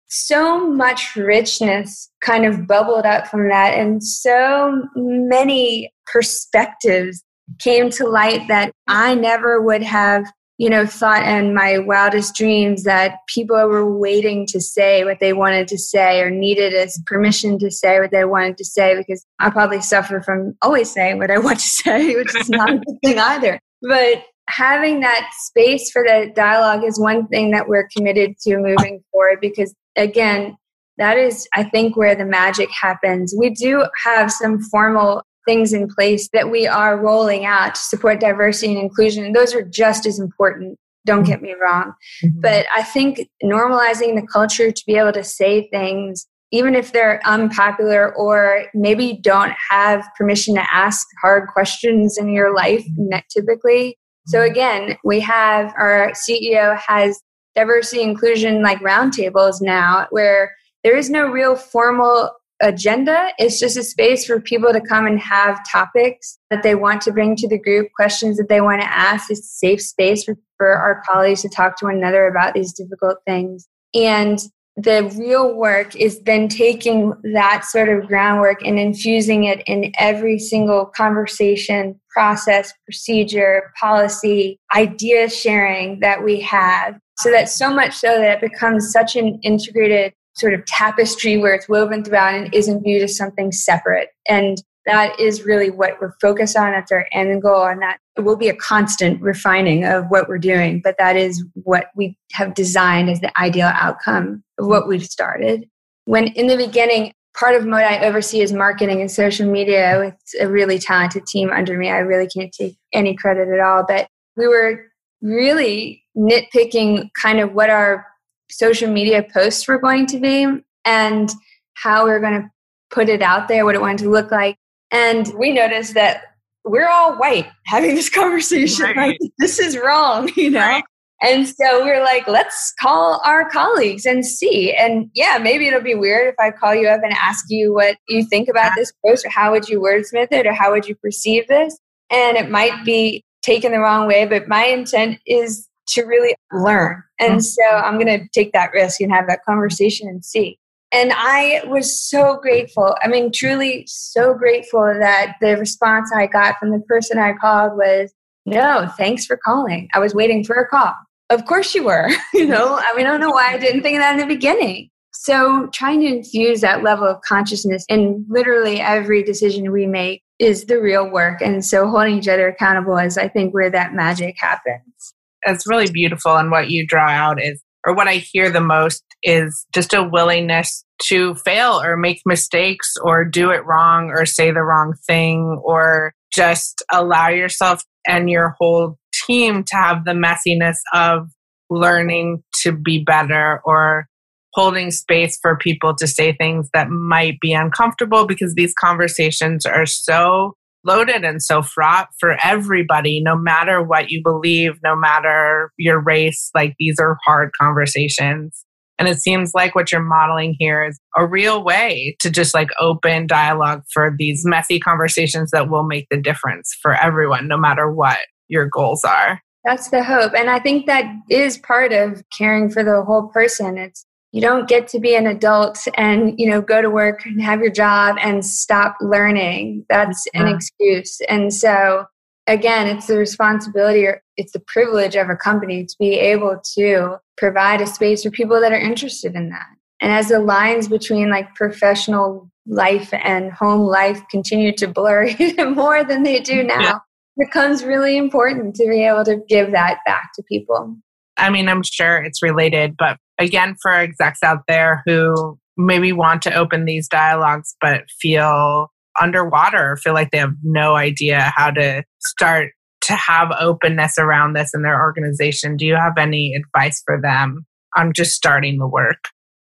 so 0.09 0.65
much 0.65 1.15
richness 1.15 2.09
kind 2.21 2.45
of 2.45 2.67
bubbled 2.67 3.05
up 3.05 3.27
from 3.27 3.49
that, 3.49 3.73
and 3.73 4.03
so 4.03 4.83
many 4.95 5.91
perspectives 6.05 7.23
came 7.59 7.89
to 7.89 8.07
light 8.07 8.47
that 8.47 8.71
I 8.87 9.15
never 9.15 9.61
would 9.61 9.83
have 9.83 10.25
you 10.57 10.69
know, 10.69 10.87
thought 10.87 11.23
in 11.23 11.53
my 11.53 11.77
wildest 11.77 12.35
dreams 12.35 12.83
that 12.83 13.19
people 13.27 13.55
were 13.55 13.97
waiting 13.97 14.47
to 14.47 14.59
say 14.59 15.03
what 15.03 15.19
they 15.19 15.31
wanted 15.31 15.67
to 15.67 15.77
say 15.77 16.19
or 16.19 16.31
needed 16.31 16.73
as 16.73 16.99
permission 17.05 17.59
to 17.59 17.69
say 17.69 17.99
what 17.99 18.09
they 18.11 18.25
wanted 18.25 18.57
to 18.57 18.65
say 18.65 18.95
because 18.97 19.23
I 19.39 19.51
probably 19.51 19.81
suffer 19.81 20.19
from 20.19 20.55
always 20.63 20.91
saying 20.91 21.19
what 21.19 21.29
I 21.29 21.37
want 21.37 21.59
to 21.59 21.67
say, 21.67 22.15
which 22.15 22.35
is 22.35 22.49
not 22.49 22.71
a 22.71 22.77
good 22.79 22.97
thing 23.03 23.19
either. 23.19 23.59
But 23.83 24.23
having 24.49 25.01
that 25.01 25.29
space 25.41 25.91
for 25.91 26.03
the 26.03 26.31
dialogue 26.35 26.83
is 26.83 26.99
one 26.99 27.27
thing 27.27 27.51
that 27.51 27.67
we're 27.67 27.87
committed 27.95 28.37
to 28.39 28.57
moving 28.57 29.03
forward 29.11 29.37
because, 29.39 29.75
again, 29.95 30.57
that 30.97 31.19
is, 31.19 31.47
I 31.53 31.63
think, 31.63 31.95
where 31.95 32.15
the 32.15 32.25
magic 32.25 32.69
happens. 32.71 33.35
We 33.37 33.51
do 33.51 33.85
have 34.03 34.31
some 34.31 34.59
formal 34.59 35.21
things 35.47 35.73
in 35.73 35.87
place 35.87 36.29
that 36.33 36.51
we 36.51 36.67
are 36.67 36.97
rolling 36.97 37.45
out 37.45 37.73
to 37.73 37.81
support 37.81 38.19
diversity 38.19 38.73
and 38.73 38.81
inclusion. 38.81 39.25
And 39.25 39.35
those 39.35 39.55
are 39.55 39.63
just 39.63 40.05
as 40.05 40.19
important. 40.19 40.77
don't 41.05 41.23
get 41.23 41.41
me 41.41 41.55
wrong. 41.63 41.93
Mm-hmm. 42.23 42.41
But 42.41 42.65
I 42.75 42.83
think 42.83 43.29
normalizing 43.41 44.15
the 44.15 44.27
culture 44.31 44.71
to 44.71 44.83
be 44.85 44.97
able 44.97 45.13
to 45.13 45.23
say 45.23 45.69
things, 45.69 46.27
even 46.51 46.75
if 46.75 46.91
they're 46.91 47.21
unpopular 47.25 48.13
or 48.15 48.65
maybe 48.73 49.19
don't 49.23 49.53
have 49.69 50.05
permission 50.17 50.55
to 50.55 50.73
ask 50.73 51.07
hard 51.21 51.47
questions 51.47 52.17
in 52.17 52.29
your 52.29 52.53
life 52.53 52.85
mm-hmm. 52.85 53.19
typically. 53.31 53.97
So 54.27 54.39
mm-hmm. 54.39 54.51
again, 54.51 54.97
we 55.05 55.21
have 55.21 55.73
our 55.77 56.11
CEO 56.11 56.77
has 56.77 57.21
diversity 57.55 58.01
inclusion 58.01 58.61
like 58.61 58.79
roundtables 58.79 59.61
now 59.61 60.07
where 60.11 60.53
there 60.83 60.95
is 60.95 61.09
no 61.09 61.25
real 61.25 61.55
formal 61.55 62.31
agenda. 62.61 63.29
It's 63.37 63.59
just 63.59 63.77
a 63.77 63.83
space 63.83 64.25
for 64.25 64.39
people 64.39 64.73
to 64.73 64.81
come 64.81 65.05
and 65.05 65.19
have 65.19 65.59
topics 65.71 66.39
that 66.49 66.63
they 66.63 66.75
want 66.75 67.01
to 67.03 67.11
bring 67.11 67.35
to 67.37 67.47
the 67.47 67.59
group, 67.59 67.89
questions 67.95 68.37
that 68.37 68.49
they 68.49 68.61
want 68.61 68.81
to 68.81 68.87
ask. 68.87 69.29
It's 69.29 69.39
a 69.39 69.43
safe 69.43 69.81
space 69.81 70.23
for, 70.23 70.35
for 70.57 70.71
our 70.73 71.01
colleagues 71.07 71.41
to 71.43 71.49
talk 71.49 71.77
to 71.77 71.85
one 71.85 71.97
another 71.97 72.27
about 72.27 72.53
these 72.53 72.73
difficult 72.73 73.17
things. 73.25 73.67
And 73.93 74.39
the 74.77 75.11
real 75.17 75.55
work 75.55 75.95
is 75.95 76.21
then 76.21 76.47
taking 76.47 77.11
that 77.33 77.65
sort 77.65 77.89
of 77.89 78.07
groundwork 78.07 78.63
and 78.63 78.77
infusing 78.77 79.45
it 79.45 79.63
in 79.65 79.91
every 79.97 80.37
single 80.37 80.85
conversation, 80.85 81.99
process, 82.11 82.71
procedure, 82.85 83.71
policy, 83.79 84.59
idea 84.75 85.29
sharing 85.29 85.99
that 86.01 86.23
we 86.23 86.39
have. 86.41 86.99
So 87.17 87.31
that 87.31 87.49
so 87.49 87.73
much 87.73 87.95
so 87.95 88.19
that 88.19 88.43
it 88.43 88.51
becomes 88.51 88.91
such 88.91 89.15
an 89.15 89.39
integrated 89.41 90.13
sort 90.37 90.53
of 90.53 90.65
tapestry 90.65 91.37
where 91.37 91.53
it's 91.53 91.67
woven 91.67 92.03
throughout 92.03 92.35
and 92.35 92.53
isn't 92.53 92.83
viewed 92.83 93.03
as 93.03 93.17
something 93.17 93.51
separate. 93.51 94.09
And 94.27 94.61
that 94.85 95.19
is 95.19 95.43
really 95.43 95.69
what 95.69 95.99
we're 95.99 96.13
focused 96.21 96.55
on. 96.55 96.71
That's 96.71 96.91
our 96.91 97.07
end 97.11 97.41
goal. 97.41 97.65
And 97.65 97.81
that 97.81 97.99
will 98.17 98.37
be 98.37 98.47
a 98.47 98.55
constant 98.55 99.21
refining 99.21 99.83
of 99.83 100.05
what 100.07 100.29
we're 100.29 100.37
doing. 100.37 100.79
But 100.81 100.95
that 100.97 101.17
is 101.17 101.43
what 101.53 101.87
we 101.95 102.17
have 102.31 102.53
designed 102.53 103.09
as 103.09 103.19
the 103.19 103.37
ideal 103.39 103.71
outcome 103.73 104.43
of 104.57 104.67
what 104.67 104.87
we've 104.87 105.05
started. 105.05 105.67
When 106.05 106.27
in 106.27 106.47
the 106.47 106.55
beginning, 106.55 107.11
part 107.37 107.55
of 107.55 107.65
what 107.65 107.83
I 107.83 108.05
oversee 108.05 108.39
is 108.39 108.53
marketing 108.53 109.01
and 109.01 109.11
social 109.11 109.49
media 109.49 109.99
with 109.99 110.15
a 110.41 110.49
really 110.49 110.79
talented 110.79 111.27
team 111.27 111.51
under 111.51 111.77
me. 111.77 111.89
I 111.89 111.97
really 111.97 112.27
can't 112.27 112.53
take 112.53 112.77
any 112.93 113.13
credit 113.13 113.49
at 113.49 113.59
all. 113.59 113.83
But 113.85 114.07
we 114.37 114.47
were 114.47 114.85
really 115.21 116.03
nitpicking 116.17 117.09
kind 117.21 117.39
of 117.39 117.53
what 117.53 117.69
our 117.69 118.05
social 118.49 118.91
media 118.91 119.25
posts 119.33 119.67
were 119.67 119.79
going 119.79 120.05
to 120.07 120.19
be 120.19 120.47
and 120.85 121.31
how 121.75 122.05
we 122.05 122.11
are 122.11 122.19
going 122.19 122.41
to 122.41 122.49
put 122.89 123.09
it 123.09 123.21
out 123.21 123.47
there, 123.47 123.65
what 123.65 123.75
it 123.75 123.81
wanted 123.81 123.99
to 123.99 124.09
look 124.09 124.31
like. 124.31 124.57
And 124.91 125.31
we 125.37 125.51
noticed 125.51 125.93
that 125.95 126.21
we're 126.63 126.87
all 126.87 127.17
white 127.17 127.47
having 127.65 127.95
this 127.95 128.09
conversation. 128.09 128.85
Right. 128.85 128.97
Like, 128.97 129.19
this 129.39 129.59
is 129.59 129.77
wrong, 129.77 130.29
you 130.35 130.49
know? 130.49 130.59
Right. 130.59 130.83
And 131.21 131.47
so 131.47 131.83
we 131.83 131.89
are 131.89 132.03
like, 132.03 132.27
let's 132.27 132.73
call 132.79 133.21
our 133.25 133.49
colleagues 133.49 134.05
and 134.05 134.23
see. 134.23 134.73
And 134.73 135.09
yeah, 135.15 135.39
maybe 135.41 135.67
it'll 135.67 135.81
be 135.81 135.95
weird 135.95 136.27
if 136.27 136.35
I 136.39 136.51
call 136.51 136.75
you 136.75 136.87
up 136.87 137.01
and 137.03 137.11
ask 137.13 137.45
you 137.49 137.73
what 137.73 137.97
you 138.07 138.23
think 138.23 138.47
about 138.47 138.73
this 138.75 138.93
post 139.03 139.25
or 139.25 139.29
how 139.29 139.51
would 139.51 139.67
you 139.67 139.79
wordsmith 139.79 140.31
it 140.31 140.45
or 140.45 140.53
how 140.53 140.71
would 140.71 140.87
you 140.87 140.95
perceive 140.95 141.47
this. 141.47 141.77
And 142.11 142.37
it 142.37 142.51
might 142.51 142.85
be 142.85 143.23
taken 143.41 143.71
the 143.71 143.79
wrong 143.79 144.07
way, 144.07 144.25
but 144.25 144.47
my 144.47 144.65
intent 144.65 145.19
is 145.25 145.67
to 145.89 146.03
really 146.03 146.35
learn. 146.51 147.03
And 147.19 147.33
mm-hmm. 147.33 147.39
so 147.39 147.63
I'm 147.63 147.99
going 147.99 148.19
to 148.19 148.27
take 148.29 148.53
that 148.53 148.71
risk 148.73 149.01
and 149.01 149.11
have 149.11 149.27
that 149.27 149.43
conversation 149.45 150.07
and 150.07 150.23
see. 150.23 150.59
And 150.91 151.11
I 151.13 151.63
was 151.67 151.99
so 151.99 152.37
grateful. 152.41 152.95
I 153.01 153.07
mean, 153.07 153.31
truly 153.33 153.85
so 153.87 154.33
grateful 154.33 154.85
that 154.99 155.35
the 155.41 155.57
response 155.57 156.11
I 156.15 156.27
got 156.27 156.55
from 156.59 156.71
the 156.71 156.79
person 156.79 157.19
I 157.19 157.33
called 157.33 157.73
was, 157.75 158.13
no, 158.45 158.89
thanks 158.97 159.25
for 159.25 159.37
calling. 159.37 159.89
I 159.93 159.99
was 159.99 160.15
waiting 160.15 160.45
for 160.45 160.55
a 160.55 160.67
call. 160.67 160.93
Of 161.29 161.45
course 161.45 161.75
you 161.75 161.83
were. 161.83 162.09
you 162.33 162.45
know, 162.45 162.79
I 162.79 162.93
mean, 162.95 163.05
I 163.05 163.11
don't 163.11 163.19
know 163.19 163.31
why 163.31 163.53
I 163.53 163.57
didn't 163.57 163.81
think 163.81 163.97
of 163.97 164.01
that 164.01 164.13
in 164.13 164.19
the 164.19 164.33
beginning. 164.33 164.89
So 165.11 165.67
trying 165.73 165.99
to 166.01 166.07
infuse 166.07 166.61
that 166.61 166.83
level 166.83 167.05
of 167.05 167.21
consciousness 167.21 167.83
in 167.89 168.25
literally 168.29 168.79
every 168.79 169.23
decision 169.23 169.71
we 169.71 169.87
make 169.87 170.21
is 170.39 170.65
the 170.65 170.79
real 170.79 171.09
work. 171.09 171.41
And 171.41 171.65
so 171.65 171.89
holding 171.89 172.17
each 172.17 172.27
other 172.27 172.47
accountable 172.47 172.97
is, 172.97 173.17
I 173.17 173.27
think, 173.27 173.53
where 173.53 173.71
that 173.71 173.93
magic 173.93 174.35
happens 174.39 175.13
it's 175.43 175.67
really 175.67 175.91
beautiful. 175.91 176.35
And 176.35 176.51
what 176.51 176.69
you 176.69 176.85
draw 176.85 177.09
out 177.09 177.41
is, 177.41 177.61
or 177.85 177.95
what 177.95 178.07
I 178.07 178.15
hear 178.15 178.49
the 178.49 178.61
most 178.61 179.03
is 179.23 179.65
just 179.73 179.93
a 179.93 180.03
willingness 180.03 180.83
to 181.03 181.35
fail 181.35 181.81
or 181.81 181.95
make 181.95 182.21
mistakes 182.25 182.93
or 183.01 183.23
do 183.23 183.51
it 183.51 183.65
wrong 183.65 184.09
or 184.09 184.25
say 184.25 184.51
the 184.51 184.63
wrong 184.63 184.93
thing 185.05 185.61
or 185.63 186.13
just 186.33 186.83
allow 186.91 187.29
yourself 187.29 187.83
and 188.07 188.29
your 188.29 188.55
whole 188.59 188.97
team 189.25 189.63
to 189.63 189.75
have 189.75 190.05
the 190.05 190.11
messiness 190.11 190.77
of 190.93 191.29
learning 191.69 192.43
to 192.61 192.71
be 192.71 193.03
better 193.03 193.61
or 193.65 194.07
holding 194.53 194.89
space 194.89 195.37
for 195.39 195.55
people 195.57 195.93
to 195.95 196.07
say 196.07 196.33
things 196.33 196.69
that 196.73 196.89
might 196.89 197.39
be 197.39 197.53
uncomfortable 197.53 198.25
because 198.25 198.55
these 198.55 198.73
conversations 198.79 199.65
are 199.65 199.85
so 199.85 200.55
loaded 200.83 201.23
and 201.23 201.41
so 201.41 201.61
fraught 201.61 202.07
for 202.19 202.37
everybody, 202.43 203.21
no 203.21 203.35
matter 203.35 203.83
what 203.83 204.09
you 204.09 204.21
believe, 204.23 204.73
no 204.83 204.95
matter 204.95 205.71
your 205.77 205.99
race. 205.99 206.49
Like 206.55 206.75
these 206.79 206.99
are 206.99 207.17
hard 207.25 207.51
conversations. 207.59 208.63
And 208.99 209.07
it 209.07 209.19
seems 209.19 209.53
like 209.53 209.75
what 209.75 209.91
you're 209.91 210.01
modeling 210.01 210.55
here 210.57 210.83
is 210.83 210.99
a 211.15 211.25
real 211.25 211.63
way 211.63 212.15
to 212.19 212.31
just 212.31 212.55
like 212.55 212.69
open 212.79 213.27
dialogue 213.27 213.83
for 213.93 214.15
these 214.17 214.43
messy 214.43 214.79
conversations 214.79 215.51
that 215.51 215.69
will 215.69 215.83
make 215.83 216.07
the 216.09 216.19
difference 216.19 216.75
for 216.81 216.95
everyone, 216.95 217.47
no 217.47 217.57
matter 217.57 217.91
what 217.91 218.17
your 218.47 218.65
goals 218.67 219.03
are. 219.03 219.39
That's 219.63 219.89
the 219.89 220.03
hope. 220.03 220.33
And 220.33 220.49
I 220.49 220.59
think 220.59 220.87
that 220.87 221.05
is 221.29 221.57
part 221.57 221.91
of 221.91 222.23
caring 222.35 222.71
for 222.71 222.83
the 222.83 223.03
whole 223.03 223.27
person. 223.27 223.77
It's 223.77 224.05
you 224.31 224.41
don't 224.41 224.67
get 224.67 224.87
to 224.89 224.99
be 224.99 225.15
an 225.15 225.27
adult 225.27 225.87
and 225.95 226.37
you 226.37 226.49
know 226.49 226.61
go 226.61 226.81
to 226.81 226.89
work 226.89 227.25
and 227.25 227.41
have 227.41 227.59
your 227.59 227.71
job 227.71 228.17
and 228.21 228.45
stop 228.45 228.95
learning 229.01 229.85
that's 229.89 230.27
yeah. 230.33 230.41
an 230.41 230.55
excuse 230.55 231.19
and 231.29 231.53
so 231.53 232.05
again 232.45 232.87
it's 232.87 233.07
the 233.07 233.17
responsibility 233.17 234.05
or 234.05 234.21
it's 234.35 234.51
the 234.51 234.59
privilege 234.59 235.15
of 235.15 235.29
a 235.29 235.35
company 235.35 235.85
to 235.85 235.95
be 235.99 236.13
able 236.13 236.59
to 236.75 237.17
provide 237.37 237.81
a 237.81 237.87
space 237.87 238.23
for 238.23 238.31
people 238.31 238.59
that 238.59 238.71
are 238.71 238.79
interested 238.79 239.35
in 239.35 239.49
that 239.49 239.67
and 240.01 240.11
as 240.11 240.29
the 240.29 240.39
lines 240.39 240.87
between 240.87 241.29
like 241.29 241.53
professional 241.55 242.49
life 242.65 243.13
and 243.13 243.51
home 243.51 243.81
life 243.81 244.21
continue 244.29 244.73
to 244.73 244.87
blur 244.87 245.23
even 245.39 245.73
more 245.73 246.03
than 246.03 246.23
they 246.23 246.39
do 246.39 246.63
now 246.63 246.81
yeah. 246.81 246.95
it 247.37 247.47
becomes 247.47 247.83
really 247.83 248.17
important 248.17 248.75
to 248.75 248.85
be 248.87 249.05
able 249.05 249.23
to 249.23 249.37
give 249.47 249.71
that 249.71 249.99
back 250.05 250.29
to 250.35 250.43
people 250.43 250.97
I 251.37 251.49
mean, 251.49 251.69
I'm 251.69 251.83
sure 251.83 252.17
it's 252.17 252.41
related, 252.41 252.95
but 252.97 253.17
again, 253.37 253.75
for 253.81 253.91
execs 253.91 254.43
out 254.43 254.63
there 254.67 255.03
who 255.05 255.57
maybe 255.77 256.11
want 256.11 256.41
to 256.43 256.53
open 256.53 256.85
these 256.85 257.07
dialogues 257.07 257.75
but 257.79 258.09
feel 258.19 258.91
underwater 259.21 259.91
or 259.91 259.97
feel 259.97 260.13
like 260.13 260.31
they 260.31 260.37
have 260.37 260.53
no 260.63 260.95
idea 260.95 261.51
how 261.55 261.71
to 261.71 262.03
start 262.19 262.71
to 263.01 263.13
have 263.13 263.51
openness 263.59 264.17
around 264.17 264.53
this 264.53 264.71
in 264.73 264.81
their 264.81 265.01
organization, 265.01 265.77
do 265.77 265.85
you 265.85 265.95
have 265.95 266.17
any 266.17 266.53
advice 266.55 267.01
for 267.05 267.19
them 267.21 267.65
on 267.95 268.11
just 268.13 268.33
starting 268.33 268.79
the 268.79 268.87
work? 268.87 269.17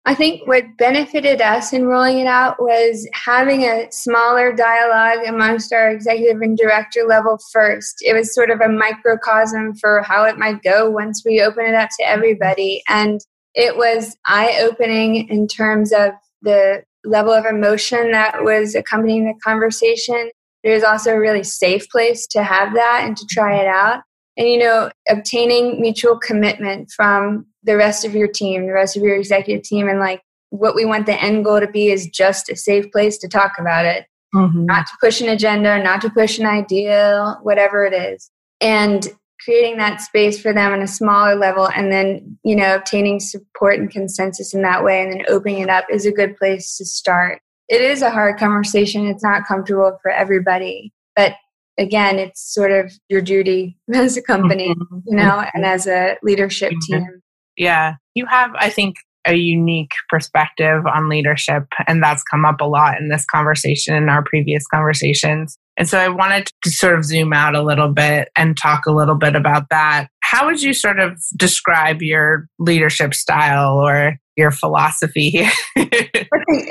I 0.08 0.14
think 0.14 0.46
what 0.46 0.76
benefited 0.78 1.40
us 1.40 1.72
in 1.72 1.86
rolling 1.86 2.20
it 2.20 2.28
out 2.28 2.62
was 2.62 3.08
having 3.12 3.64
a 3.64 3.90
smaller 3.90 4.52
dialogue 4.52 5.26
amongst 5.26 5.72
our 5.72 5.90
executive 5.90 6.40
and 6.42 6.56
director 6.56 7.02
level 7.02 7.40
first. 7.52 7.96
It 8.02 8.14
was 8.14 8.32
sort 8.32 8.50
of 8.50 8.60
a 8.60 8.68
microcosm 8.68 9.74
for 9.74 10.02
how 10.02 10.22
it 10.22 10.38
might 10.38 10.62
go 10.62 10.88
once 10.88 11.24
we 11.26 11.42
open 11.42 11.66
it 11.66 11.74
up 11.74 11.88
to 11.98 12.08
everybody. 12.08 12.84
And 12.88 13.20
it 13.54 13.76
was 13.76 14.16
eye 14.24 14.60
opening 14.60 15.28
in 15.28 15.48
terms 15.48 15.92
of 15.92 16.12
the 16.40 16.84
level 17.04 17.32
of 17.32 17.44
emotion 17.44 18.12
that 18.12 18.44
was 18.44 18.76
accompanying 18.76 19.24
the 19.24 19.34
conversation. 19.42 20.30
It 20.62 20.70
was 20.70 20.84
also 20.84 21.14
a 21.14 21.20
really 21.20 21.42
safe 21.42 21.88
place 21.88 22.28
to 22.28 22.44
have 22.44 22.74
that 22.74 23.02
and 23.04 23.16
to 23.16 23.26
try 23.28 23.56
it 23.56 23.66
out. 23.66 24.02
And, 24.36 24.48
you 24.48 24.58
know, 24.58 24.90
obtaining 25.08 25.80
mutual 25.80 26.18
commitment 26.18 26.90
from 26.90 27.46
the 27.62 27.76
rest 27.76 28.04
of 28.04 28.14
your 28.14 28.28
team, 28.28 28.66
the 28.66 28.72
rest 28.72 28.96
of 28.96 29.02
your 29.02 29.16
executive 29.16 29.62
team, 29.62 29.88
and 29.88 29.98
like 29.98 30.22
what 30.50 30.74
we 30.74 30.84
want 30.84 31.06
the 31.06 31.20
end 31.20 31.44
goal 31.44 31.60
to 31.60 31.66
be 31.66 31.88
is 31.88 32.06
just 32.06 32.50
a 32.50 32.56
safe 32.56 32.90
place 32.92 33.18
to 33.18 33.28
talk 33.28 33.52
about 33.58 33.84
it, 33.84 34.06
mm-hmm. 34.34 34.66
not 34.66 34.86
to 34.86 34.92
push 35.00 35.20
an 35.20 35.28
agenda, 35.28 35.82
not 35.82 36.00
to 36.02 36.10
push 36.10 36.38
an 36.38 36.46
idea, 36.46 37.36
whatever 37.42 37.84
it 37.84 37.94
is. 37.94 38.30
And 38.60 39.06
creating 39.44 39.76
that 39.76 40.00
space 40.00 40.40
for 40.40 40.52
them 40.52 40.72
on 40.72 40.82
a 40.82 40.86
smaller 40.86 41.36
level 41.36 41.68
and 41.68 41.92
then, 41.92 42.38
you 42.42 42.56
know, 42.56 42.76
obtaining 42.76 43.20
support 43.20 43.78
and 43.78 43.90
consensus 43.90 44.54
in 44.54 44.62
that 44.62 44.82
way 44.82 45.02
and 45.02 45.12
then 45.12 45.24
opening 45.28 45.60
it 45.60 45.68
up 45.68 45.84
is 45.90 46.06
a 46.06 46.12
good 46.12 46.36
place 46.36 46.76
to 46.76 46.84
start. 46.84 47.40
It 47.68 47.80
is 47.80 48.02
a 48.02 48.10
hard 48.10 48.38
conversation. 48.38 49.06
It's 49.06 49.22
not 49.22 49.46
comfortable 49.46 49.98
for 50.02 50.10
everybody. 50.10 50.92
But 51.14 51.34
again, 51.78 52.18
it's 52.18 52.54
sort 52.54 52.72
of 52.72 52.92
your 53.08 53.20
duty 53.20 53.78
as 53.94 54.16
a 54.16 54.22
company, 54.22 54.68
mm-hmm. 54.68 54.98
you 55.06 55.16
know, 55.16 55.44
and 55.54 55.64
as 55.64 55.86
a 55.86 56.16
leadership 56.22 56.72
mm-hmm. 56.72 56.94
team 56.94 57.22
yeah. 57.56 57.94
You 58.14 58.26
have, 58.26 58.52
I 58.58 58.70
think, 58.70 58.96
a 59.26 59.34
unique 59.34 59.90
perspective 60.08 60.86
on 60.86 61.08
leadership, 61.08 61.64
and 61.88 62.02
that's 62.02 62.22
come 62.22 62.44
up 62.44 62.60
a 62.60 62.64
lot 62.64 63.00
in 63.00 63.08
this 63.08 63.24
conversation 63.24 63.94
and 63.94 64.08
our 64.08 64.22
previous 64.22 64.64
conversations. 64.72 65.58
And 65.76 65.88
so 65.88 65.98
I 65.98 66.08
wanted 66.08 66.48
to 66.62 66.70
sort 66.70 66.96
of 66.96 67.04
zoom 67.04 67.32
out 67.32 67.54
a 67.54 67.62
little 67.62 67.92
bit 67.92 68.28
and 68.36 68.56
talk 68.56 68.86
a 68.86 68.92
little 68.92 69.16
bit 69.16 69.34
about 69.34 69.68
that. 69.70 70.08
how 70.22 70.46
would 70.46 70.62
you 70.62 70.72
sort 70.74 70.98
of 70.98 71.18
describe 71.36 72.02
your 72.02 72.46
leadership 72.58 73.14
style 73.14 73.74
or 73.78 74.16
your 74.36 74.50
philosophy 74.50 75.30
here? 75.30 75.50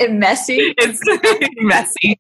messy. 0.10 0.74
It's 0.78 1.00
messy. 1.62 2.20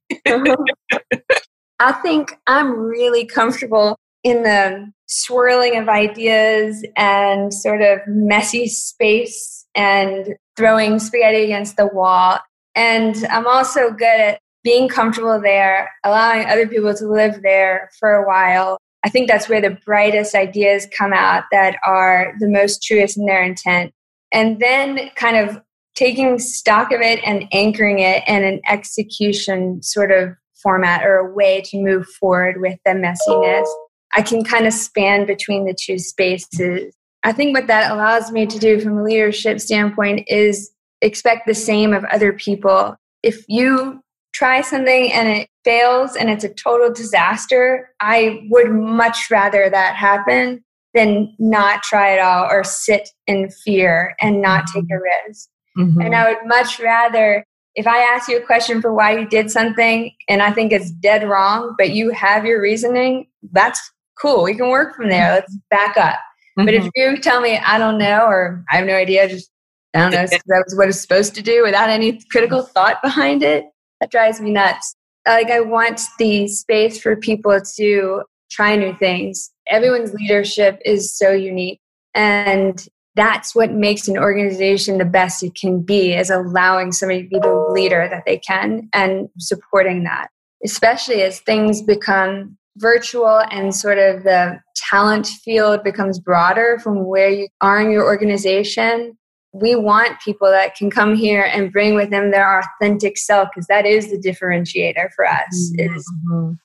I 1.80 1.92
think 1.92 2.38
I'm 2.48 2.72
really 2.72 3.26
comfortable 3.26 3.98
in 4.24 4.44
the 4.44 4.92
swirling 5.08 5.78
of 5.78 5.88
ideas 5.88 6.86
and 6.96 7.54
sort 7.54 7.82
of 7.82 8.00
messy 8.08 8.68
space 8.68 9.66
and 9.76 10.36
throwing 10.58 11.00
spaghetti 11.00 11.44
against 11.44 11.78
the 11.78 11.88
wall. 11.88 12.40
And 12.76 13.16
I'm 13.30 13.46
also 13.46 13.92
good 13.92 14.20
at 14.20 14.40
being 14.64 14.90
comfortable 14.90 15.40
there, 15.40 15.92
allowing 16.04 16.48
other 16.48 16.68
people 16.68 16.94
to 16.96 17.08
live 17.08 17.42
there 17.44 17.90
for 18.00 18.14
a 18.14 18.28
while. 18.28 18.80
I 19.04 19.10
think 19.10 19.28
that's 19.28 19.48
where 19.48 19.62
the 19.62 19.78
brightest 19.86 20.34
ideas 20.34 20.88
come 20.98 21.14
out 21.14 21.44
that 21.52 21.78
are 21.86 22.34
the 22.40 22.50
most 22.50 22.82
truest 22.82 23.18
in 23.18 23.26
their 23.26 23.44
intent. 23.44 23.94
And 24.32 24.60
then 24.60 25.12
kind 25.16 25.38
of 25.38 25.62
taking 25.94 26.40
stock 26.40 26.92
of 26.92 27.02
it 27.02 27.20
and 27.26 27.46
anchoring 27.52 28.00
it 28.00 28.24
in 28.28 28.44
an 28.44 28.60
execution 28.68 29.84
sort 29.84 30.12
of 30.12 30.36
format 30.62 31.06
or 31.06 31.18
a 31.18 31.34
way 31.34 31.62
to 31.66 31.82
move 31.82 32.08
forward 32.08 32.62
with 32.62 32.80
the 32.86 32.92
messiness. 32.92 33.68
I 34.16 34.22
can 34.22 34.44
kind 34.44 34.66
of 34.66 34.74
span 34.74 35.26
between 35.26 35.66
the 35.66 35.76
two 35.80 36.00
spaces. 36.00 36.96
I 37.24 37.32
think 37.32 37.56
what 37.56 37.68
that 37.68 37.92
allows 37.92 38.32
me 38.32 38.46
to 38.46 38.60
do 38.60 38.80
from 38.80 39.00
a 39.00 39.04
leadership 39.04 39.60
standpoint 39.60 40.28
is 40.28 40.72
expect 41.02 41.48
the 41.48 41.56
same 41.56 41.94
of 41.94 42.06
other 42.06 42.34
people. 42.34 42.96
If 43.24 43.44
you 43.48 44.02
try 44.34 44.62
something 44.62 45.12
and 45.12 45.28
it 45.30 45.50
fails 45.64 46.16
and 46.16 46.30
it's 46.30 46.44
a 46.44 46.54
total 46.54 46.94
disaster, 46.94 47.90
I 48.00 48.46
would 48.50 48.72
much 48.72 49.28
rather 49.32 49.70
that 49.70 49.96
happen 49.96 50.64
than 50.94 51.34
not 51.40 51.84
try 51.84 52.12
it 52.12 52.20
all 52.20 52.46
or 52.50 52.64
sit 52.64 53.10
in 53.28 53.50
fear 53.50 54.16
and 54.22 54.42
not 54.42 54.66
take 54.74 54.86
a 54.92 55.28
risk. 55.28 55.50
Mm-hmm. 55.78 56.02
And 56.02 56.16
I 56.16 56.30
would 56.30 56.48
much 56.48 56.80
rather, 56.80 57.46
if 57.76 57.88
I 57.88 58.00
ask 58.00 58.30
you 58.30 58.38
a 58.38 58.46
question 58.46 58.82
for 58.82 58.94
why 58.94 59.18
you 59.18 59.28
did 59.28 59.52
something 59.52 60.12
and 60.30 60.42
I 60.42 60.52
think 60.52 60.72
it's 60.72 60.92
dead 60.92 61.28
wrong, 61.28 61.76
but 61.78 61.92
you 61.92 62.10
have 62.12 62.46
your 62.46 62.62
reasoning, 62.62 63.28
that's 63.52 63.92
cool. 64.20 64.44
We 64.44 64.56
can 64.56 64.70
work 64.70 64.96
from 64.96 65.10
there. 65.10 65.34
Let's 65.34 65.56
back 65.70 65.98
up. 65.98 66.16
Mm-hmm. 66.58 66.66
But 66.66 66.74
if 66.74 66.84
mm-hmm. 66.84 67.16
you 67.16 67.18
tell 67.22 67.42
me, 67.42 67.58
I 67.58 67.78
don't 67.78 67.98
know, 67.98 68.26
or 68.26 68.64
I 68.72 68.78
have 68.78 68.88
no 68.88 68.96
idea, 68.96 69.28
just, 69.28 69.52
I 69.94 70.00
don't 70.00 70.12
know, 70.12 70.26
that 70.26 70.64
was 70.66 70.76
what 70.78 70.88
it's 70.88 71.02
supposed 71.02 71.36
to 71.36 71.42
do 71.42 71.64
without 71.64 71.90
any 71.90 72.22
critical 72.32 72.64
thought 72.64 73.02
behind 73.04 73.44
it, 73.44 73.66
that 74.00 74.12
drives 74.12 74.40
me 74.40 74.52
nuts. 74.52 74.96
Like, 75.28 75.50
I 75.50 75.60
want 75.60 76.02
the 76.18 76.48
space 76.48 77.02
for 77.02 77.16
people 77.16 77.60
to 77.78 78.24
try 78.52 78.76
new 78.76 78.96
things. 78.98 79.52
Everyone's 79.70 80.14
leadership 80.14 80.80
is 80.86 81.16
so 81.16 81.32
unique. 81.32 81.80
And 82.14 82.88
that's 83.16 83.56
what 83.56 83.72
makes 83.72 84.08
an 84.08 84.18
organization 84.18 84.98
the 84.98 85.06
best 85.06 85.44
it 85.44 85.56
can 85.56 85.82
be 85.82 86.14
is 86.14 86.30
allowing 86.30 86.92
somebody 86.92 87.24
to 87.24 87.30
be 87.30 87.40
the 87.40 87.68
leader 87.72 88.08
that 88.10 88.24
they 88.26 88.38
can 88.38 88.90
and 88.94 89.30
supporting 89.40 90.04
that 90.04 90.28
especially 90.64 91.22
as 91.22 91.40
things 91.42 91.82
become 91.82 92.58
virtual 92.78 93.42
and 93.52 93.74
sort 93.74 93.98
of 93.98 94.24
the 94.24 94.60
talent 94.76 95.28
field 95.28 95.84
becomes 95.84 96.20
broader 96.20 96.80
from 96.84 97.06
where 97.06 97.30
you 97.30 97.48
are 97.62 97.82
in 97.82 97.92
your 97.92 98.04
organization 98.04 99.18
we 99.54 99.74
want 99.74 100.20
people 100.20 100.50
that 100.50 100.76
can 100.76 100.90
come 100.90 101.16
here 101.16 101.44
and 101.44 101.72
bring 101.72 101.96
with 101.96 102.10
them 102.10 102.30
their 102.30 102.60
authentic 102.60 103.18
self 103.18 103.48
because 103.54 103.68
that 103.68 103.86
is 103.86 104.12
the 104.12 104.18
differentiator 104.18 105.10
for 105.16 105.26
us 105.26 105.74
mm-hmm. 105.80 105.96
is 105.96 106.12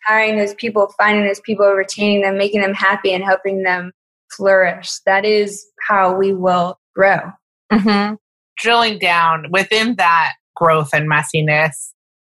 hiring 0.04 0.36
those 0.36 0.54
people 0.54 0.92
finding 0.98 1.24
those 1.24 1.40
people 1.40 1.70
retaining 1.70 2.22
them 2.22 2.36
making 2.36 2.60
them 2.60 2.74
happy 2.74 3.12
and 3.12 3.22
helping 3.22 3.62
them 3.62 3.92
flourish. 4.40 4.90
That 5.04 5.26
is 5.26 5.64
how 5.86 6.16
we 6.16 6.32
will 6.32 6.80
grow. 6.96 7.18
Mm-hmm. 7.70 8.14
Drilling 8.56 8.98
down 8.98 9.46
within 9.50 9.96
that 9.96 10.32
growth 10.56 10.90
and 10.94 11.10
messiness, 11.10 11.74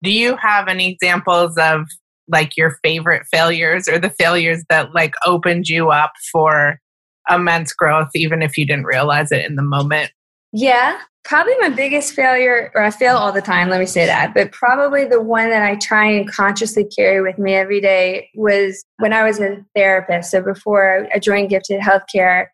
do 0.04 0.12
you 0.12 0.36
have 0.38 0.68
any 0.68 0.92
examples 0.92 1.58
of 1.58 1.86
like 2.28 2.58
your 2.58 2.78
favorite 2.84 3.26
failures 3.32 3.88
or 3.88 4.00
the 4.00 4.10
failures 4.10 4.64
that 4.70 4.94
like 4.94 5.14
opened 5.26 5.70
you 5.70 5.90
up 5.92 6.12
for 6.32 6.80
immense 7.30 7.74
growth, 7.74 8.10
even 8.16 8.42
if 8.42 8.58
you 8.58 8.66
didn't 8.66 8.86
realize 8.86 9.32
it 9.32 9.46
in 9.46 9.56
the 9.56 9.64
moment? 9.64 10.12
Yeah, 10.52 10.98
probably 11.28 11.56
my 11.60 11.68
biggest 11.68 12.14
failure, 12.14 12.72
or 12.74 12.82
I 12.82 12.90
fail 12.90 13.18
all 13.18 13.34
the 13.34 13.42
time, 13.42 13.68
let 13.68 13.82
me 13.82 13.86
say 13.86 14.06
that, 14.06 14.34
but 14.34 14.54
probably 14.54 15.04
the 15.04 15.22
one 15.22 15.50
that 15.50 15.62
I 15.62 15.76
try 15.76 16.10
and 16.10 16.32
consciously 16.32 16.86
carry 16.86 17.22
with 17.22 17.38
me 17.38 17.54
every 17.54 17.82
day 17.82 18.30
was 18.34 18.82
when 19.00 19.12
I 19.12 19.26
was 19.26 19.42
a 19.42 19.58
therapist. 19.76 20.32
So 20.32 20.42
before 20.42 21.06
I 21.14 21.20
joined 21.20 21.50
Gifted 21.50 21.82
Healthcare, 21.82 22.46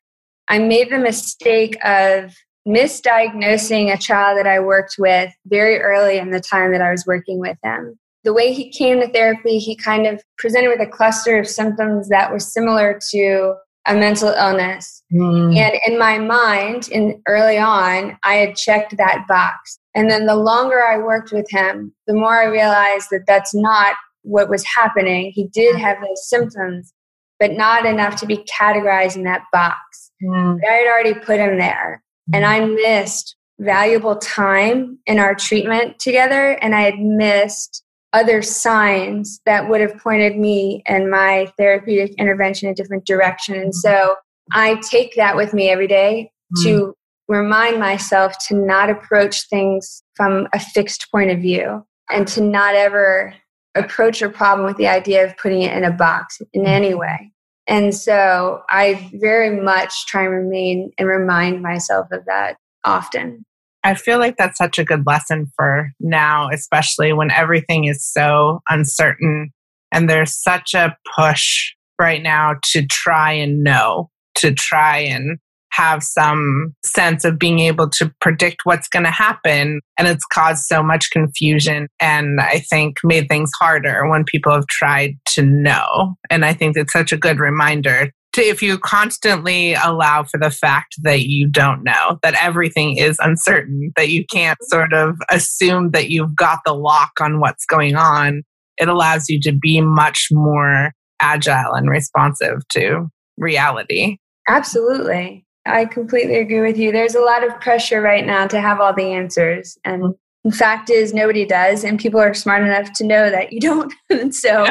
I 0.47 0.57
made 0.57 0.89
the 0.89 0.97
mistake 0.97 1.77
of 1.85 2.33
misdiagnosing 2.67 3.93
a 3.93 3.97
child 3.97 4.39
that 4.39 4.47
I 4.47 4.59
worked 4.59 4.95
with 4.97 5.31
very 5.45 5.79
early 5.79 6.17
in 6.17 6.31
the 6.31 6.41
time 6.41 6.71
that 6.71 6.81
I 6.81 6.89
was 6.89 7.05
working 7.05 7.37
with 7.37 7.57
him. 7.63 7.99
The 8.23 8.33
way 8.33 8.53
he 8.53 8.71
came 8.71 8.99
to 9.01 9.11
therapy, 9.11 9.59
he 9.59 9.75
kind 9.75 10.07
of 10.07 10.19
presented 10.39 10.69
with 10.69 10.81
a 10.81 10.89
cluster 10.89 11.37
of 11.37 11.47
symptoms 11.47 12.09
that 12.09 12.31
were 12.31 12.39
similar 12.39 12.99
to 13.11 13.53
a 13.85 13.93
mental 13.93 14.29
illness. 14.29 15.03
Mm. 15.13 15.57
And 15.57 15.79
in 15.85 15.99
my 15.99 16.17
mind, 16.17 16.87
in 16.89 17.21
early 17.27 17.57
on, 17.57 18.17
I 18.23 18.35
had 18.35 18.55
checked 18.55 18.97
that 18.97 19.25
box. 19.27 19.79
And 19.95 20.09
then 20.09 20.25
the 20.25 20.35
longer 20.35 20.81
I 20.81 20.97
worked 20.97 21.31
with 21.31 21.45
him, 21.49 21.93
the 22.07 22.13
more 22.13 22.41
I 22.41 22.45
realized 22.45 23.09
that 23.11 23.25
that's 23.27 23.53
not 23.53 23.95
what 24.23 24.49
was 24.49 24.63
happening. 24.63 25.31
He 25.33 25.47
did 25.49 25.75
have 25.75 25.97
those 26.01 26.27
symptoms, 26.29 26.93
but 27.39 27.51
not 27.51 27.85
enough 27.85 28.15
to 28.17 28.25
be 28.25 28.45
categorized 28.59 29.15
in 29.15 29.23
that 29.23 29.43
box. 29.51 30.11
Mm. 30.23 30.59
I 30.67 30.73
had 30.73 30.87
already 30.87 31.13
put 31.13 31.39
him 31.39 31.57
there. 31.57 32.01
And 32.33 32.45
I 32.45 32.61
missed 32.61 33.35
valuable 33.59 34.15
time 34.15 34.97
in 35.05 35.19
our 35.19 35.35
treatment 35.35 35.99
together. 35.99 36.51
And 36.61 36.73
I 36.73 36.81
had 36.81 36.99
missed 36.99 37.82
other 38.13 38.41
signs 38.41 39.41
that 39.45 39.69
would 39.69 39.81
have 39.81 39.97
pointed 39.97 40.37
me 40.37 40.83
and 40.85 41.09
my 41.09 41.51
therapeutic 41.57 42.13
intervention 42.19 42.67
in 42.67 42.73
a 42.73 42.75
different 42.75 43.05
direction. 43.05 43.55
And 43.55 43.73
so 43.73 44.15
I 44.51 44.75
take 44.89 45.15
that 45.15 45.35
with 45.35 45.53
me 45.53 45.69
every 45.69 45.87
day 45.87 46.31
mm. 46.57 46.63
to 46.63 46.93
remind 47.27 47.79
myself 47.79 48.33
to 48.47 48.55
not 48.55 48.89
approach 48.89 49.49
things 49.49 50.03
from 50.15 50.47
a 50.53 50.59
fixed 50.59 51.07
point 51.11 51.31
of 51.31 51.39
view 51.39 51.83
and 52.11 52.27
to 52.29 52.41
not 52.41 52.75
ever 52.75 53.33
approach 53.75 54.21
a 54.21 54.29
problem 54.29 54.67
with 54.67 54.77
the 54.77 54.87
idea 54.87 55.25
of 55.25 55.35
putting 55.37 55.63
it 55.63 55.75
in 55.75 55.83
a 55.83 55.91
box 55.91 56.39
in 56.53 56.67
any 56.67 56.93
way. 56.93 57.31
And 57.65 57.95
so 57.95 58.61
I 58.69 59.09
very 59.13 59.61
much 59.61 60.05
try 60.05 60.23
and 60.23 60.33
remain 60.33 60.91
and 60.99 61.07
remind 61.07 61.61
myself 61.61 62.07
of 62.11 62.25
that 62.25 62.57
often. 62.83 63.45
I 63.83 63.95
feel 63.95 64.19
like 64.19 64.37
that's 64.37 64.57
such 64.57 64.79
a 64.79 64.85
good 64.85 65.05
lesson 65.05 65.51
for 65.55 65.91
now, 65.99 66.49
especially 66.49 67.11
when 67.11 67.31
everything 67.31 67.85
is 67.85 68.05
so 68.05 68.61
uncertain 68.69 69.51
and 69.91 70.09
there's 70.09 70.33
such 70.33 70.73
a 70.73 70.95
push 71.17 71.73
right 71.99 72.23
now 72.23 72.55
to 72.71 72.85
try 72.87 73.33
and 73.33 73.63
know, 73.63 74.09
to 74.35 74.53
try 74.53 74.97
and 74.97 75.37
have 75.71 76.03
some 76.03 76.75
sense 76.85 77.25
of 77.25 77.39
being 77.39 77.59
able 77.59 77.89
to 77.89 78.11
predict 78.21 78.61
what's 78.63 78.87
going 78.87 79.05
to 79.05 79.11
happen. 79.11 79.81
And 79.97 80.07
it's 80.07 80.25
caused 80.25 80.65
so 80.65 80.83
much 80.83 81.09
confusion 81.09 81.87
and 81.99 82.39
I 82.39 82.59
think 82.59 82.97
made 83.03 83.27
things 83.27 83.51
harder 83.59 84.07
when 84.07 84.23
people 84.23 84.53
have 84.53 84.67
tried 84.67 85.15
to 85.29 85.41
know. 85.41 86.15
And 86.29 86.45
I 86.45 86.53
think 86.53 86.77
it's 86.77 86.93
such 86.93 87.11
a 87.11 87.17
good 87.17 87.39
reminder 87.39 88.11
to 88.33 88.41
if 88.41 88.61
you 88.61 88.77
constantly 88.77 89.73
allow 89.75 90.23
for 90.23 90.37
the 90.37 90.51
fact 90.51 90.95
that 91.03 91.21
you 91.21 91.47
don't 91.47 91.83
know, 91.83 92.19
that 92.23 92.35
everything 92.41 92.97
is 92.97 93.17
uncertain, 93.19 93.91
that 93.95 94.09
you 94.09 94.25
can't 94.25 94.57
sort 94.63 94.93
of 94.93 95.17
assume 95.29 95.91
that 95.91 96.09
you've 96.09 96.35
got 96.35 96.59
the 96.65 96.73
lock 96.73 97.11
on 97.21 97.39
what's 97.39 97.65
going 97.65 97.95
on, 97.95 98.43
it 98.77 98.89
allows 98.89 99.29
you 99.29 99.39
to 99.41 99.51
be 99.51 99.81
much 99.81 100.27
more 100.31 100.91
agile 101.21 101.73
and 101.73 101.89
responsive 101.89 102.67
to 102.69 103.07
reality. 103.37 104.17
Absolutely. 104.47 105.45
I 105.65 105.85
completely 105.85 106.37
agree 106.37 106.61
with 106.61 106.77
you. 106.77 106.91
There's 106.91 107.15
a 107.15 107.21
lot 107.21 107.47
of 107.47 107.59
pressure 107.61 108.01
right 108.01 108.25
now 108.25 108.47
to 108.47 108.59
have 108.59 108.81
all 108.81 108.93
the 108.93 109.13
answers. 109.13 109.77
And 109.85 110.03
mm-hmm. 110.03 110.49
the 110.49 110.55
fact 110.55 110.89
is, 110.89 111.13
nobody 111.13 111.45
does. 111.45 111.83
And 111.83 111.99
people 111.99 112.19
are 112.19 112.33
smart 112.33 112.63
enough 112.63 112.91
to 112.93 113.05
know 113.05 113.29
that 113.29 113.53
you 113.53 113.61
don't. 113.61 113.93
and 114.09 114.35
so 114.35 114.65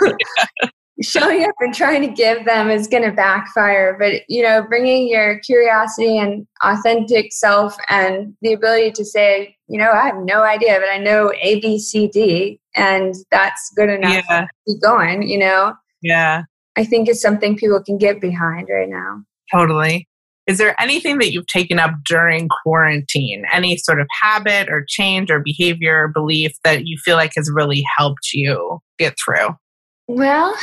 showing 1.02 1.44
up 1.44 1.54
and 1.60 1.74
trying 1.74 2.02
to 2.02 2.12
give 2.12 2.44
them 2.44 2.70
is 2.70 2.86
going 2.86 3.02
to 3.02 3.12
backfire. 3.12 3.96
But 3.98 4.22
you 4.28 4.42
know 4.42 4.62
bringing 4.68 5.08
your 5.08 5.38
curiosity 5.40 6.18
and 6.18 6.46
authentic 6.62 7.32
self 7.32 7.76
and 7.88 8.34
the 8.42 8.52
ability 8.52 8.92
to 8.92 9.04
say 9.04 9.56
you 9.68 9.78
know 9.78 9.90
i 9.90 10.06
have 10.06 10.16
no 10.16 10.42
idea 10.42 10.78
but 10.78 10.88
i 10.88 10.98
know 10.98 11.32
a 11.40 11.60
b 11.60 11.78
c 11.78 12.08
d 12.08 12.60
and 12.74 13.14
that's 13.30 13.72
good 13.76 13.88
enough 13.88 14.24
yeah. 14.28 14.40
to 14.42 14.48
keep 14.66 14.82
going 14.82 15.22
you 15.22 15.38
know? 15.38 15.74
Yeah. 16.02 16.42
I 16.76 16.84
think 16.84 17.08
is 17.08 17.20
something 17.20 17.56
people 17.56 17.82
can 17.82 17.98
get 17.98 18.20
behind 18.20 18.68
right 18.72 18.88
now. 18.88 19.22
Totally. 19.52 20.08
Is 20.46 20.58
there 20.58 20.80
anything 20.80 21.18
that 21.18 21.32
you've 21.32 21.46
taken 21.46 21.78
up 21.78 21.90
during 22.06 22.48
quarantine? 22.62 23.44
Any 23.52 23.76
sort 23.76 24.00
of 24.00 24.06
habit 24.20 24.68
or 24.68 24.84
change 24.88 25.30
or 25.30 25.40
behavior 25.40 26.04
or 26.04 26.08
belief 26.08 26.52
that 26.64 26.86
you 26.86 26.96
feel 27.04 27.16
like 27.16 27.32
has 27.36 27.50
really 27.52 27.84
helped 27.98 28.32
you 28.32 28.78
get 28.98 29.14
through 29.22 29.50
well, 30.16 30.54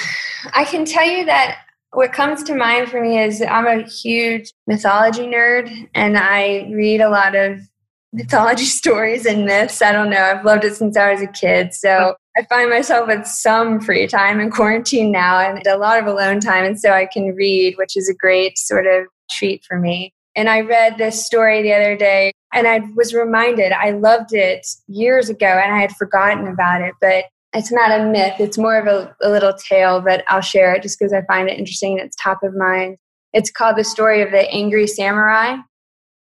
I 0.54 0.66
can 0.66 0.86
tell 0.86 1.06
you 1.06 1.26
that 1.26 1.60
What 1.94 2.12
comes 2.12 2.44
to 2.44 2.56
mind 2.56 2.90
for 2.90 3.02
me 3.02 3.18
is 3.18 3.42
I'm 3.42 3.66
a 3.66 3.82
huge 3.84 4.52
mythology 4.68 5.26
nerd 5.26 5.90
and 5.96 6.18
I 6.18 6.70
read 6.74 7.00
a 7.00 7.10
lot 7.10 7.34
of 7.34 7.60
mythology 8.14 8.66
stories 8.66 9.26
and 9.26 9.46
myths. 9.46 9.82
I 9.82 9.92
don't 9.92 10.10
know. 10.10 10.22
I've 10.22 10.46
loved 10.46 10.64
it 10.64 10.76
since 10.76 10.98
I 10.98 11.12
was 11.12 11.22
a 11.22 11.28
kid. 11.28 11.74
So 11.74 12.16
I 12.38 12.44
find 12.44 12.70
myself 12.70 13.08
with 13.08 13.26
some 13.26 13.80
free 13.80 14.06
time 14.08 14.40
in 14.40 14.52
quarantine 14.52 15.12
now 15.12 15.40
and 15.40 15.66
a 15.66 15.78
lot 15.78 16.00
of 16.00 16.08
alone 16.08 16.40
time. 16.40 16.66
And 16.66 16.80
so 16.80 16.92
I 16.92 17.06
can 17.06 17.36
read, 17.36 17.76
which 17.78 17.96
is 17.96 18.10
a 18.10 18.14
great 18.14 18.58
sort 18.58 18.86
of 18.86 19.06
treat 19.32 19.64
for 19.66 19.80
me. 19.80 20.14
And 20.36 20.50
I 20.50 20.62
read 20.62 20.98
this 20.98 21.26
story 21.26 21.64
the 21.64 21.74
other 21.74 21.98
day 21.98 22.32
and 22.54 22.68
I 22.68 22.82
was 22.96 23.14
reminded, 23.14 23.72
I 23.72 23.92
loved 23.92 24.34
it 24.34 24.68
years 24.88 25.30
ago 25.30 25.48
and 25.48 25.74
I 25.74 25.80
had 25.80 25.92
forgotten 25.94 26.48
about 26.48 26.82
it, 26.82 26.94
but 27.02 27.26
it's 27.54 27.72
not 27.72 27.98
a 27.98 28.06
myth. 28.06 28.36
It's 28.40 28.58
more 28.58 28.78
of 28.78 28.88
a, 28.88 29.16
a 29.22 29.30
little 29.30 29.54
tale, 29.54 30.02
but 30.02 30.24
I'll 30.28 30.42
share 30.42 30.74
it 30.74 30.84
just 30.84 31.00
because 31.00 31.14
I 31.14 31.22
find 31.24 31.50
it 31.50 31.58
interesting 31.58 31.98
and 31.98 32.06
it's 32.06 32.18
top 32.22 32.44
of 32.44 32.56
mind. 32.56 32.98
It's 33.34 33.52
called 33.52 33.78
The 33.78 33.84
Story 33.84 34.22
of 34.22 34.32
the 34.32 34.50
Angry 34.52 34.88
Samurai. 34.88 35.58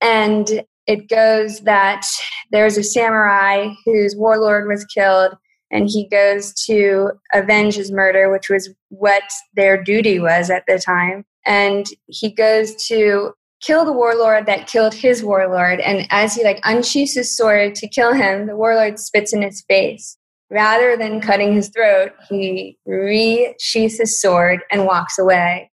And 0.01 0.63
it 0.87 1.09
goes 1.09 1.61
that 1.61 2.05
there's 2.51 2.77
a 2.77 2.83
samurai 2.83 3.69
whose 3.85 4.15
warlord 4.15 4.67
was 4.67 4.85
killed 4.85 5.33
and 5.71 5.87
he 5.87 6.07
goes 6.07 6.53
to 6.65 7.11
avenge 7.33 7.75
his 7.75 7.91
murder, 7.91 8.31
which 8.31 8.49
was 8.49 8.69
what 8.89 9.23
their 9.55 9.81
duty 9.81 10.19
was 10.19 10.49
at 10.49 10.63
the 10.67 10.79
time. 10.79 11.25
And 11.45 11.85
he 12.07 12.31
goes 12.31 12.75
to 12.87 13.33
kill 13.61 13.85
the 13.85 13.93
warlord 13.93 14.45
that 14.45 14.67
killed 14.67 14.93
his 14.93 15.23
warlord. 15.23 15.79
And 15.81 16.07
as 16.09 16.33
he 16.33 16.43
like 16.43 16.59
unsheaths 16.63 17.13
his 17.13 17.35
sword 17.35 17.75
to 17.75 17.87
kill 17.87 18.13
him, 18.13 18.47
the 18.47 18.55
warlord 18.55 18.99
spits 18.99 19.33
in 19.33 19.41
his 19.41 19.61
face. 19.67 20.17
Rather 20.51 20.97
than 20.97 21.21
cutting 21.21 21.53
his 21.53 21.69
throat, 21.69 22.11
he 22.27 22.77
re-sheaths 22.85 23.99
his 23.99 24.19
sword 24.19 24.61
and 24.71 24.85
walks 24.85 25.19
away. 25.19 25.69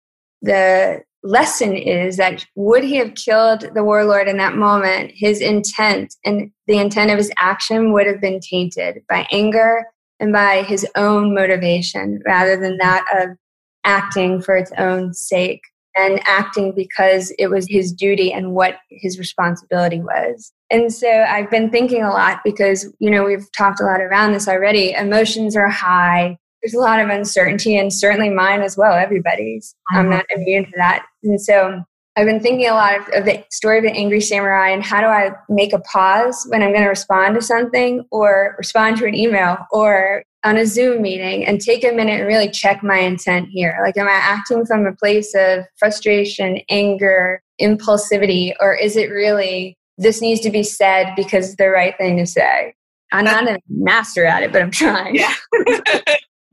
The 0.42 1.02
lesson 1.24 1.76
is 1.76 2.18
that 2.18 2.46
would 2.56 2.84
he 2.84 2.96
have 2.96 3.16
killed 3.16 3.70
the 3.74 3.84
warlord 3.84 4.28
in 4.28 4.38
that 4.38 4.56
moment, 4.56 5.12
his 5.14 5.42
intent 5.42 6.16
and 6.26 6.52
the 6.68 6.78
intent 6.78 7.12
of 7.12 7.18
his 7.18 7.32
action 7.38 7.94
would 7.94 8.08
have 8.08 8.22
been 8.22 8.40
tainted 8.40 9.04
by 9.08 9.28
anger 9.32 9.86
and 10.20 10.32
by 10.32 10.64
his 10.64 10.88
own 10.96 11.36
motivation 11.36 12.22
rather 12.26 12.60
than 12.60 12.78
that 12.78 13.06
of 13.16 13.38
acting 13.84 14.42
for 14.42 14.56
its 14.56 14.72
own 14.78 15.14
sake 15.14 15.62
and 15.96 16.22
acting 16.26 16.74
because 16.76 17.34
it 17.38 17.48
was 17.48 17.68
his 17.70 17.92
duty 17.92 18.32
and 18.32 18.54
what 18.54 18.78
his 18.90 19.20
responsibility 19.20 20.02
was. 20.02 20.54
And 20.70 20.94
so 20.94 21.10
I've 21.10 21.50
been 21.50 21.70
thinking 21.70 22.04
a 22.04 22.10
lot 22.10 22.40
because, 22.46 22.92
you 23.00 23.10
know, 23.10 23.26
we've 23.26 23.52
talked 23.58 23.82
a 23.82 23.84
lot 23.84 24.02
around 24.02 24.32
this 24.32 24.48
already. 24.48 24.94
Emotions 24.94 25.56
are 25.56 25.68
high 25.68 26.38
there's 26.62 26.74
a 26.74 26.80
lot 26.80 27.00
of 27.00 27.10
uncertainty 27.10 27.78
and 27.78 27.94
certainly 27.94 28.30
mine 28.30 28.62
as 28.62 28.78
well 28.78 28.94
everybody's 28.94 29.76
i'm 29.92 30.10
not 30.10 30.26
immune 30.36 30.66
to 30.66 30.72
that 30.78 31.06
and 31.24 31.40
so 31.40 31.84
i've 32.16 32.28
been 32.28 32.40
thinking 32.40 32.68
a 32.68 32.74
lot 32.74 33.00
of, 33.00 33.08
of, 33.14 33.26
the 33.26 33.44
story 33.52 33.78
of 33.80 33.84
the 33.84 33.92
angry 33.92 34.22
samurai 34.22 34.70
and 34.70 34.84
how 34.84 35.02
do 35.02 35.08
i 35.08 35.32
make 35.50 35.74
a 35.74 35.80
pause 35.80 36.46
when 36.50 36.62
i'm 36.62 36.72
going 36.72 36.84
to 36.84 36.90
respond 36.90 37.36
to 37.36 37.42
something 37.42 38.06
or 38.12 38.56
respond 38.58 38.98
to 38.98 39.06
an 39.06 39.16
email 39.16 39.58
or 39.72 40.24
on 40.44 40.58
a 40.58 40.66
zoom 40.66 41.02
meeting 41.02 41.46
and 41.46 41.62
take 41.62 41.84
a 41.84 41.92
minute 41.92 42.20
and 42.20 42.28
really 42.28 42.50
check 42.50 42.84
my 42.84 42.98
intent 42.98 43.48
here 43.50 43.78
like 43.84 43.98
am 43.98 44.08
i 44.08 44.12
acting 44.12 44.66
from 44.66 44.86
a 44.86 44.96
place 44.96 45.34
of 45.36 45.64
frustration 45.78 46.60
anger 46.70 47.42
impulsivity 47.62 48.54
or 48.60 48.76
is 48.76 48.96
it 48.96 49.10
really 49.10 49.78
this 49.98 50.22
needs 50.22 50.42
to 50.42 50.50
be 50.50 50.64
said 50.64 51.14
because 51.16 51.56
the 51.58 51.70
right 51.70 51.96
thing 51.98 52.18
to 52.18 52.26
say 52.26 52.74
I'm 53.12 53.26
not 53.26 53.48
a 53.48 53.60
master 53.70 54.26
at 54.26 54.44
it, 54.44 54.52
but 54.52 54.62
I'm 54.62 54.72
trying. 54.72 55.16
Yeah. 55.16 55.34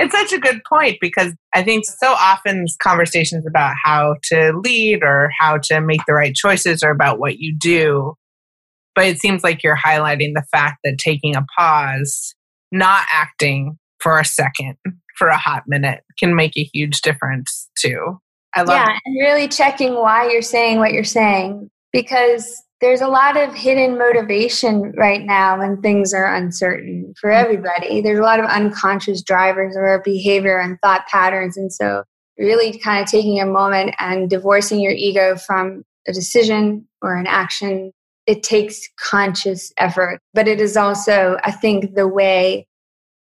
It's 0.01 0.15
such 0.15 0.33
a 0.33 0.39
good 0.39 0.61
point 0.73 0.99
because 1.01 1.35
I 1.57 1.65
think 1.65 1.85
so 1.85 2.13
often 2.13 2.67
conversations 2.81 3.45
about 3.45 3.75
how 3.83 4.15
to 4.31 4.53
lead 4.63 5.03
or 5.03 5.29
how 5.41 5.59
to 5.65 5.81
make 5.81 6.03
the 6.07 6.15
right 6.15 6.33
choices 6.33 6.85
are 6.85 6.93
about 6.93 7.19
what 7.19 7.39
you 7.39 7.53
do. 7.53 8.15
But 8.95 9.07
it 9.07 9.19
seems 9.19 9.43
like 9.43 9.65
you're 9.65 9.77
highlighting 9.77 10.35
the 10.35 10.45
fact 10.53 10.79
that 10.85 10.99
taking 10.99 11.35
a 11.35 11.45
pause, 11.59 12.37
not 12.73 13.07
acting 13.13 13.79
for 14.01 14.19
a 14.19 14.25
second, 14.25 14.77
for 15.17 15.29
a 15.29 15.37
hot 15.37 15.65
minute, 15.67 16.03
can 16.19 16.35
make 16.35 16.57
a 16.57 16.69
huge 16.73 17.01
difference 17.03 17.69
too. 17.79 18.19
I 18.55 18.63
love 18.63 18.77
Yeah, 18.77 18.93
it. 18.95 19.01
and 19.05 19.17
really 19.21 19.49
checking 19.49 19.95
why 19.95 20.31
you're 20.31 20.43
saying 20.43 20.79
what 20.79 20.93
you're 20.93 21.05
saying 21.05 21.71
because 21.93 22.63
there's 22.81 23.01
a 23.01 23.09
lot 23.09 23.37
of 23.37 23.55
hidden 23.55 23.99
motivation 23.99 24.93
right 24.97 25.25
now 25.25 25.59
when 25.59 25.83
things 25.83 26.15
are 26.15 26.33
uncertain 26.35 27.13
for 27.21 27.31
mm-hmm. 27.31 27.45
everybody. 27.45 28.01
There's 28.01 28.19
a 28.19 28.23
lot 28.23 28.39
of 28.39 28.47
unconscious 28.47 29.23
drivers 29.23 29.75
of 29.75 29.83
our 29.83 30.01
behavior 30.03 30.61
and 30.61 30.79
thought 30.81 31.07
patterns. 31.09 31.57
And 31.57 31.73
so, 31.73 32.05
really 32.39 32.79
kind 32.79 33.03
of 33.03 33.11
taking 33.11 33.41
a 33.41 33.47
moment 33.47 33.97
and 33.99 34.31
divorcing 34.31 34.81
your 34.81 34.93
ego 34.93 35.37
from 35.37 35.83
a 36.07 36.13
decision 36.13 36.87
or 37.03 37.17
an 37.17 37.27
action, 37.27 37.93
it 38.29 38.43
takes 38.43 38.87
conscious 39.01 39.73
effort. 39.79 40.21
But 40.35 40.47
it 40.47 40.61
is 40.61 40.77
also, 40.77 41.39
I 41.43 41.51
think, 41.51 41.95
the 41.95 42.07
way 42.07 42.67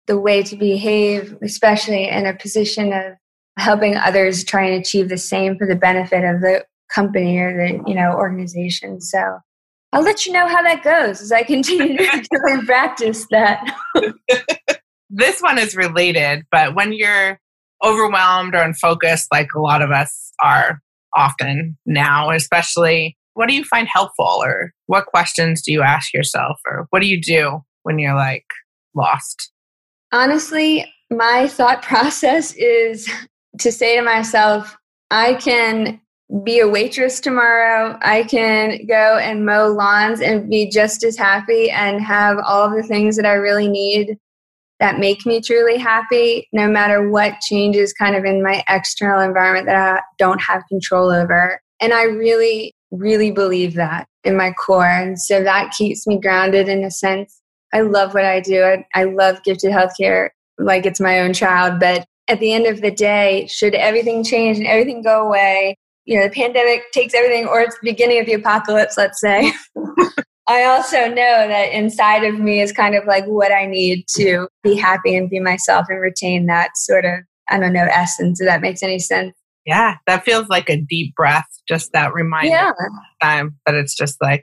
the 0.09 0.19
way 0.19 0.43
to 0.43 0.57
behave, 0.57 1.37
especially 1.43 2.09
in 2.09 2.27
a 2.27 2.35
position 2.35 2.95
of 2.95 3.13
helping 3.59 3.95
others 3.95 4.43
try 4.43 4.65
and 4.65 4.81
achieve 4.81 5.11
the 5.11 5.19
same 5.19 5.59
for 5.59 5.67
the 5.67 5.77
benefit 5.77 6.25
of 6.25 6.41
the 6.41 6.65
company 6.93 7.37
or 7.39 7.55
the 7.55 7.85
you 7.87 7.95
know 7.95 8.13
organization. 8.13 9.01
So 9.01 9.39
I'll 9.93 10.03
let 10.03 10.27
you 10.27 10.33
know 10.33 10.49
how 10.49 10.63
that 10.63 10.83
goes 10.83 11.21
as 11.21 11.31
I 11.31 11.43
continue 11.45 11.99
to 11.99 12.63
practice 12.67 13.27
that. 13.31 13.75
this 15.11 15.41
one 15.41 15.59
is 15.59 15.77
related, 15.77 16.45
but 16.51 16.75
when 16.75 16.93
you're 16.93 17.39
overwhelmed 17.85 18.55
or 18.55 18.63
unfocused, 18.63 19.29
like 19.31 19.49
a 19.55 19.61
lot 19.61 19.83
of 19.83 19.91
us 19.91 20.33
are 20.43 20.81
often 21.15 21.77
now, 21.85 22.31
especially, 22.31 23.18
what 23.39 23.49
do 23.49 23.55
you 23.55 23.63
find 23.63 23.87
helpful 23.87 24.43
or 24.43 24.73
what 24.87 25.07
questions 25.07 25.63
do 25.63 25.71
you 25.71 25.81
ask 25.81 26.13
yourself 26.13 26.59
or 26.67 26.89
what 26.91 27.01
do 27.01 27.07
you 27.07 27.21
do 27.21 27.61
when 27.85 27.97
you're 28.01 28.17
like 28.17 28.45
lost? 28.97 29.53
Honestly, 30.11 30.93
my 31.09 31.47
thought 31.47 31.81
process 31.83 32.53
is 32.55 33.09
to 33.61 33.71
say 33.71 33.95
to 33.97 34.03
myself, 34.03 34.77
I 35.13 35.35
can 35.35 36.01
be 36.43 36.59
a 36.59 36.67
waitress 36.67 37.21
tomorrow. 37.21 37.97
I 38.03 38.25
can 38.25 38.85
go 38.87 39.19
and 39.19 39.47
mow 39.47 39.69
lawns 39.69 40.21
and 40.21 40.51
be 40.51 40.69
just 40.69 41.05
as 41.05 41.17
happy 41.17 41.71
and 41.71 42.03
have 42.03 42.39
all 42.45 42.69
the 42.69 42.83
things 42.83 43.17
that 43.19 43.25
I 43.25 43.35
really 43.35 43.69
need 43.69 44.19
that 44.81 44.99
make 44.99 45.25
me 45.25 45.41
truly 45.41 45.79
happy, 45.79 46.49
no 46.53 46.69
matter 46.69 47.09
what 47.09 47.39
changes 47.41 47.93
kind 47.93 48.17
of 48.17 48.25
in 48.25 48.43
my 48.43 48.65
external 48.69 49.21
environment 49.21 49.67
that 49.67 49.77
I 49.77 50.01
don't 50.19 50.41
have 50.41 50.67
control 50.69 51.13
over. 51.13 51.61
And 51.81 51.93
I 51.93 52.03
really, 52.03 52.75
really 52.91 53.31
believe 53.31 53.75
that 53.75 54.07
in 54.25 54.37
my 54.37 54.53
core. 54.53 54.87
And 54.87 55.21
so 55.21 55.43
that 55.43 55.73
keeps 55.73 56.07
me 56.07 56.21
grounded 56.21 56.69
in 56.69 56.85
a 56.85 56.91
sense. 56.91 57.41
I 57.73 57.83
love 57.83 58.15
what 58.15 58.25
I 58.25 58.41
do. 58.41 58.63
I, 58.63 58.87
I 58.95 59.05
love 59.05 59.43
gifted 59.45 59.73
healthcare 59.73 60.31
like 60.59 60.87
it's 60.87 61.01
my 61.01 61.21
own 61.21 61.33
child. 61.33 61.81
But 61.81 62.07
at 62.29 62.41
the 62.41 62.53
end 62.53 62.67
of 62.67 62.81
the 62.81 62.91
day, 62.91 63.47
should 63.47 63.75
everything 63.75 64.25
change 64.25 64.59
and 64.59 64.67
everything 64.67 65.03
go 65.03 65.27
away, 65.27 65.77
you 66.05 66.19
know, 66.19 66.27
the 66.27 66.33
pandemic 66.33 66.91
takes 66.93 67.15
everything, 67.15 67.47
or 67.47 67.61
it's 67.61 67.75
the 67.75 67.91
beginning 67.91 68.21
of 68.21 68.27
the 68.27 68.35
apocalypse, 68.35 68.97
let's 68.97 69.21
say. 69.21 69.53
I 70.49 70.65
also 70.65 71.09
know 71.09 71.47
that 71.49 71.73
inside 71.73 72.25
of 72.25 72.39
me 72.41 72.63
is 72.63 72.73
kind 72.73 72.95
of 72.95 73.05
like 73.05 73.27
what 73.27 73.53
I 73.53 73.67
need 73.67 74.07
to 74.17 74.49
be 74.63 74.75
happy 74.75 75.15
and 75.15 75.29
be 75.29 75.41
myself 75.41 75.87
and 75.91 76.01
retain 76.01 76.47
that 76.47 76.71
sort 76.77 77.05
of, 77.05 77.21
I 77.51 77.59
don't 77.59 77.75
know, 77.75 77.87
essence, 77.91 78.41
if 78.41 78.47
that 78.47 78.63
makes 78.63 78.83
any 78.83 78.99
sense. 78.99 79.35
Yeah, 79.69 79.97
that 80.07 80.25
feels 80.25 80.49
like 80.49 80.71
a 80.71 80.81
deep 80.81 81.15
breath, 81.15 81.47
just 81.69 81.93
that 81.93 82.15
reminder 82.15 82.49
yeah. 82.49 82.73
time 83.21 83.59
that 83.67 83.75
it's 83.75 83.95
just 83.95 84.17
like, 84.23 84.41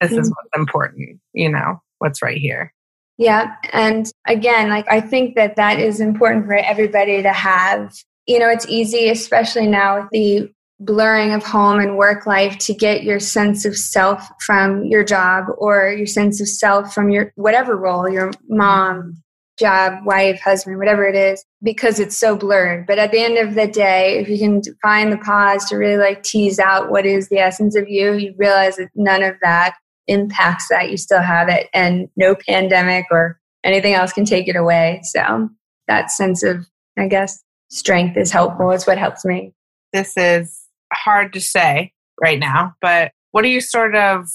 this 0.00 0.10
mm-hmm. 0.10 0.20
is 0.20 0.30
what's 0.30 0.56
important, 0.56 1.20
you 1.34 1.50
know, 1.50 1.82
what's 1.98 2.22
right 2.22 2.38
here. 2.38 2.72
Yeah. 3.18 3.56
And 3.74 4.10
again, 4.26 4.70
like 4.70 4.90
I 4.90 5.02
think 5.02 5.36
that 5.36 5.56
that 5.56 5.78
is 5.78 6.00
important 6.00 6.46
for 6.46 6.54
everybody 6.54 7.22
to 7.22 7.30
have. 7.30 7.94
You 8.26 8.38
know, 8.38 8.48
it's 8.48 8.66
easy, 8.70 9.10
especially 9.10 9.66
now 9.66 10.00
with 10.00 10.08
the 10.12 10.50
blurring 10.80 11.34
of 11.34 11.44
home 11.44 11.78
and 11.78 11.98
work 11.98 12.24
life 12.24 12.56
to 12.60 12.72
get 12.72 13.02
your 13.02 13.20
sense 13.20 13.66
of 13.66 13.76
self 13.76 14.26
from 14.46 14.82
your 14.84 15.04
job 15.04 15.44
or 15.58 15.90
your 15.90 16.06
sense 16.06 16.40
of 16.40 16.48
self 16.48 16.94
from 16.94 17.10
your 17.10 17.32
whatever 17.34 17.76
role 17.76 18.08
your 18.08 18.30
mom 18.48 19.22
job 19.58 20.04
wife 20.04 20.40
husband 20.40 20.78
whatever 20.78 21.06
it 21.06 21.14
is 21.14 21.44
because 21.62 21.98
it's 21.98 22.16
so 22.16 22.36
blurred. 22.36 22.86
But 22.86 22.98
at 22.98 23.12
the 23.12 23.20
end 23.20 23.38
of 23.38 23.54
the 23.54 23.66
day 23.66 24.18
if 24.18 24.28
you 24.28 24.38
can 24.38 24.62
find 24.82 25.12
the 25.12 25.18
pause 25.18 25.64
to 25.66 25.76
really 25.76 25.96
like 25.96 26.22
tease 26.22 26.58
out 26.58 26.90
what 26.90 27.06
is 27.06 27.28
the 27.28 27.38
essence 27.38 27.74
of 27.76 27.88
you 27.88 28.14
you 28.14 28.34
realize 28.38 28.76
that 28.76 28.90
none 28.94 29.22
of 29.22 29.36
that 29.42 29.74
impacts 30.06 30.68
that. 30.68 30.90
You 30.90 30.96
still 30.96 31.20
have 31.20 31.48
it 31.48 31.68
and 31.74 32.08
no 32.16 32.34
pandemic 32.34 33.06
or 33.10 33.38
anything 33.64 33.94
else 33.94 34.12
can 34.12 34.24
take 34.24 34.48
it 34.48 34.56
away. 34.56 35.00
So 35.04 35.50
that 35.86 36.10
sense 36.10 36.42
of 36.42 36.66
i 36.98 37.08
guess 37.08 37.42
strength 37.70 38.16
is 38.16 38.30
helpful. 38.30 38.70
It's 38.70 38.86
what 38.86 38.98
helps 38.98 39.24
me. 39.24 39.52
This 39.92 40.16
is 40.16 40.58
hard 40.92 41.32
to 41.34 41.40
say 41.40 41.92
right 42.20 42.38
now, 42.38 42.74
but 42.80 43.12
what 43.32 43.44
are 43.44 43.48
you 43.48 43.60
sort 43.60 43.94
of 43.94 44.26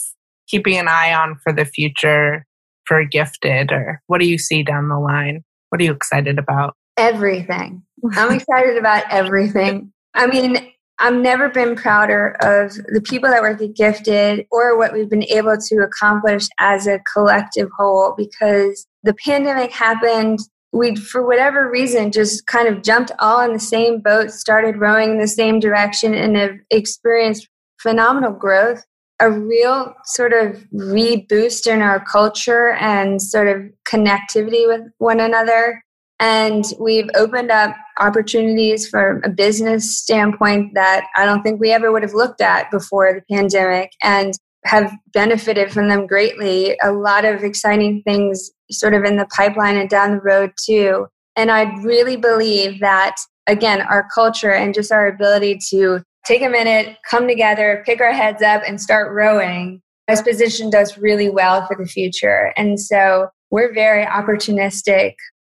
keeping 0.48 0.78
an 0.78 0.88
eye 0.88 1.14
on 1.14 1.36
for 1.44 1.52
the 1.52 1.66
future 1.66 2.46
for 2.86 3.04
Gifted, 3.06 3.72
or 3.72 4.02
what 4.08 4.20
do 4.20 4.28
you 4.28 4.38
see 4.38 4.64
down 4.64 4.90
the 4.90 5.00
line? 5.00 5.44
What 5.70 5.82
are 5.82 5.84
you 5.84 5.94
excited 5.94 6.38
about? 6.38 6.76
Everything. 6.98 7.84
I'm 8.14 8.32
excited 8.32 8.78
about 8.78 9.04
everything. 9.10 9.92
I 10.14 10.28
mean, 10.28 10.74
I've 11.00 11.16
never 11.16 11.50
been 11.50 11.76
prouder 11.76 12.38
of 12.42 12.74
the 12.76 13.02
people 13.02 13.30
that 13.30 13.42
work 13.42 13.62
at 13.62 13.76
Gifted 13.76 14.46
or 14.52 14.78
what 14.78 14.94
we've 14.94 15.10
been 15.10 15.24
able 15.24 15.58
to 15.58 15.76
accomplish 15.78 16.48
as 16.60 16.88
a 16.88 17.00
collective 17.12 17.70
whole 17.78 18.14
because 18.16 18.86
the 19.04 19.14
pandemic 19.26 19.72
happened. 19.72 20.40
We, 20.72 20.96
for 20.96 21.26
whatever 21.26 21.70
reason, 21.70 22.12
just 22.12 22.48
kind 22.48 22.68
of 22.68 22.84
jumped 22.84 23.12
all 23.20 23.42
in 23.42 23.54
the 23.54 23.60
same 23.60 24.00
boat, 24.00 24.32
started 24.32 24.78
rowing 24.78 25.12
in 25.12 25.20
the 25.20 25.28
same 25.28 25.60
direction, 25.60 26.14
and 26.14 26.36
have 26.36 26.56
experienced 26.72 27.48
phenomenal 27.80 28.32
growth. 28.32 28.84
A 29.24 29.32
real 29.32 29.94
sort 30.04 30.34
of 30.34 30.58
reboost 30.74 31.66
in 31.66 31.82
our 31.82 32.04
culture 32.04 32.72
and 32.72 33.22
sort 33.22 33.48
of 33.48 33.64
connectivity 33.88 34.68
with 34.68 34.82
one 34.98 35.22
another. 35.22 35.82
And 36.20 36.66
we've 36.78 37.10
opened 37.16 37.50
up 37.50 37.74
opportunities 38.02 38.86
from 38.86 39.22
a 39.24 39.30
business 39.30 39.98
standpoint 39.98 40.74
that 40.74 41.06
I 41.16 41.26
don't 41.26 41.42
think 41.42 41.62
we 41.62 41.72
ever 41.72 41.90
would 41.90 42.04
have 42.04 42.14
looked 42.14 42.42
at 42.42 42.70
before 42.70 43.14
the 43.14 43.34
pandemic 43.34 43.92
and 44.04 44.34
have 44.66 44.92
benefited 45.14 45.72
from 45.72 45.88
them 45.88 46.06
greatly. 46.06 46.78
A 46.84 46.92
lot 46.92 47.24
of 47.24 47.46
exciting 47.46 48.02
things 48.06 48.52
sort 48.72 48.94
of 48.94 49.06
in 49.06 49.16
the 49.16 49.28
pipeline 49.28 49.78
and 49.78 49.90
down 49.90 50.12
the 50.12 50.22
road 50.22 50.52
too. 50.66 51.08
And 51.38 51.50
I 51.50 51.74
really 51.82 52.18
believe 52.18 52.82
that, 52.82 53.16
again, 53.48 53.84
our 53.84 54.06
culture 54.14 54.52
and 54.52 54.74
just 54.74 54.92
our 54.92 55.08
ability 55.08 55.60
to 55.70 56.04
take 56.26 56.42
a 56.42 56.50
minute, 56.50 56.98
come 57.10 57.28
together, 57.28 57.84
pick 57.86 58.02
our 58.02 58.14
heads 58.14 58.42
up, 58.42 58.64
and 58.66 58.80
start 58.82 59.12
rowing. 59.12 59.82
Has 60.08 60.22
positioned 60.22 60.76
us 60.76 60.98
really 60.98 61.30
well 61.30 61.66
for 61.66 61.78
the 61.78 61.86
future. 61.86 62.54
And 62.58 62.78
so 62.78 63.30
we're 63.52 63.74
very 63.74 64.06
opportunistic. 64.06 65.14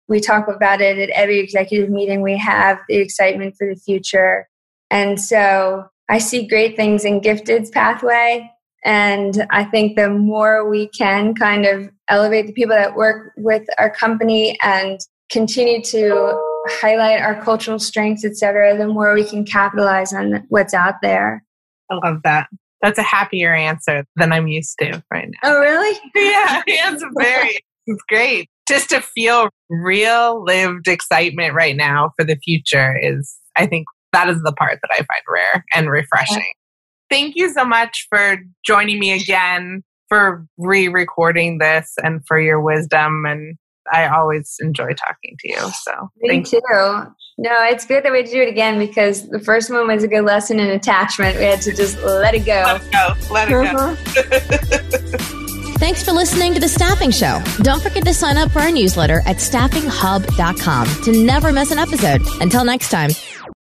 We 0.07 0.21
talk 0.21 0.47
about 0.49 0.81
it 0.81 0.99
at 0.99 1.11
every 1.11 1.41
executive 1.41 1.91
meeting 1.91 2.23
we 2.23 2.37
have 2.39 2.79
the 2.89 2.97
excitement 2.97 3.57
for 3.59 3.67
the 3.67 3.81
future. 3.81 4.49
And 4.91 5.21
so 5.21 5.87
i 6.09 6.19
see 6.19 6.47
great 6.47 6.77
things 6.77 7.05
in 7.05 7.21
gifted's 7.21 7.71
pathway. 7.71 8.49
And 8.85 9.47
i 9.51 9.65
think 9.65 9.97
the 9.97 10.11
more 10.11 10.69
we 10.69 10.89
can 10.89 11.35
kind 11.35 11.67
of 11.67 11.91
elevate 12.09 12.47
the 12.47 12.53
people 12.53 12.77
that 12.77 12.95
work 12.95 13.33
with 13.37 13.65
our 13.79 13.91
company 13.91 14.57
and 14.63 15.01
continue 15.31 15.83
to 15.83 16.56
highlight 16.69 17.21
our 17.21 17.41
cultural 17.43 17.79
strengths 17.79 18.25
etc 18.25 18.77
the 18.77 18.87
more 18.87 19.15
we 19.15 19.25
can 19.25 19.45
capitalize 19.45 20.13
on 20.13 20.45
what's 20.49 20.75
out 20.75 20.95
there 21.03 21.45
i 21.91 21.95
love 21.95 22.21
that 22.25 22.49
that's 22.83 22.99
a 22.99 23.03
happier 23.03 23.55
answer 23.55 24.05
than 24.17 24.33
i'm 24.33 24.49
used 24.49 24.77
to 24.79 25.03
right 25.11 25.29
now 25.29 25.51
oh 25.51 25.61
really 25.61 25.99
yeah 26.15 26.63
it's 26.67 27.05
very 27.17 27.59
it's 27.87 28.03
great 28.09 28.49
just 28.67 28.91
to 28.91 29.01
feel 29.01 29.49
real 29.71 30.45
lived 30.45 30.89
excitement 30.89 31.55
right 31.55 31.77
now 31.77 32.11
for 32.17 32.25
the 32.25 32.37
future 32.37 32.97
is, 33.01 33.37
I 33.57 33.67
think 33.67 33.87
that 34.13 34.29
is 34.29 34.43
the 34.43 34.53
part 34.53 34.79
that 34.83 34.91
I 34.91 34.97
find 34.97 35.23
rare 35.29 35.65
and 35.75 35.91
refreshing. 35.91 36.37
Yeah. 36.39 37.17
Thank 37.17 37.37
you 37.37 37.53
so 37.53 37.65
much 37.65 38.07
for 38.11 38.39
joining 38.65 38.99
me 38.99 39.13
again, 39.13 39.83
for 40.09 40.45
re 40.59 40.89
recording 40.89 41.59
this, 41.59 41.93
and 42.03 42.21
for 42.27 42.41
your 42.41 42.61
wisdom. 42.61 43.25
And 43.27 43.57
I 43.93 44.09
always 44.09 44.57
enjoy 44.61 44.93
talking 44.95 45.37
to 45.41 45.49
you. 45.49 45.59
So, 45.83 46.11
me 46.21 46.43
too. 46.43 46.61
You. 46.71 47.15
No, 47.39 47.53
it's 47.65 47.85
good 47.85 48.03
that 48.05 48.13
we 48.13 48.23
do 48.23 48.41
it 48.41 48.49
again 48.49 48.79
because 48.79 49.29
the 49.29 49.41
first 49.41 49.71
one 49.71 49.87
was 49.89 50.03
a 50.03 50.09
good 50.09 50.25
lesson 50.25 50.59
in 50.59 50.71
attachment. 50.71 51.37
We 51.37 51.45
had 51.45 51.61
to 51.63 51.75
just 51.75 51.99
let 52.03 52.35
it 52.35 52.47
go. 52.47 52.63
Let 52.65 52.83
it 52.83 52.93
go. 52.93 53.15
Let 53.31 53.49
it 53.49 53.53
go. 53.53 53.79
Uh-huh. 53.79 55.43
Thanks 55.79 56.03
for 56.03 56.13
listening 56.13 56.55
to 56.55 56.61
The 56.61 56.69
Staffing 56.69 57.11
Show. 57.11 57.43
Don't 57.59 57.83
forget 57.83 58.03
to 58.07 58.15
sign 58.15 58.39
up 58.39 58.51
for 58.51 58.61
our 58.61 58.71
newsletter 58.71 59.21
at 59.27 59.37
staffinghub.com 59.37 60.87
to 61.05 61.13
never 61.13 61.53
miss 61.53 61.71
an 61.71 61.79
episode. 61.79 62.23
Until 62.41 62.65
next 62.65 62.89
time, 62.89 63.11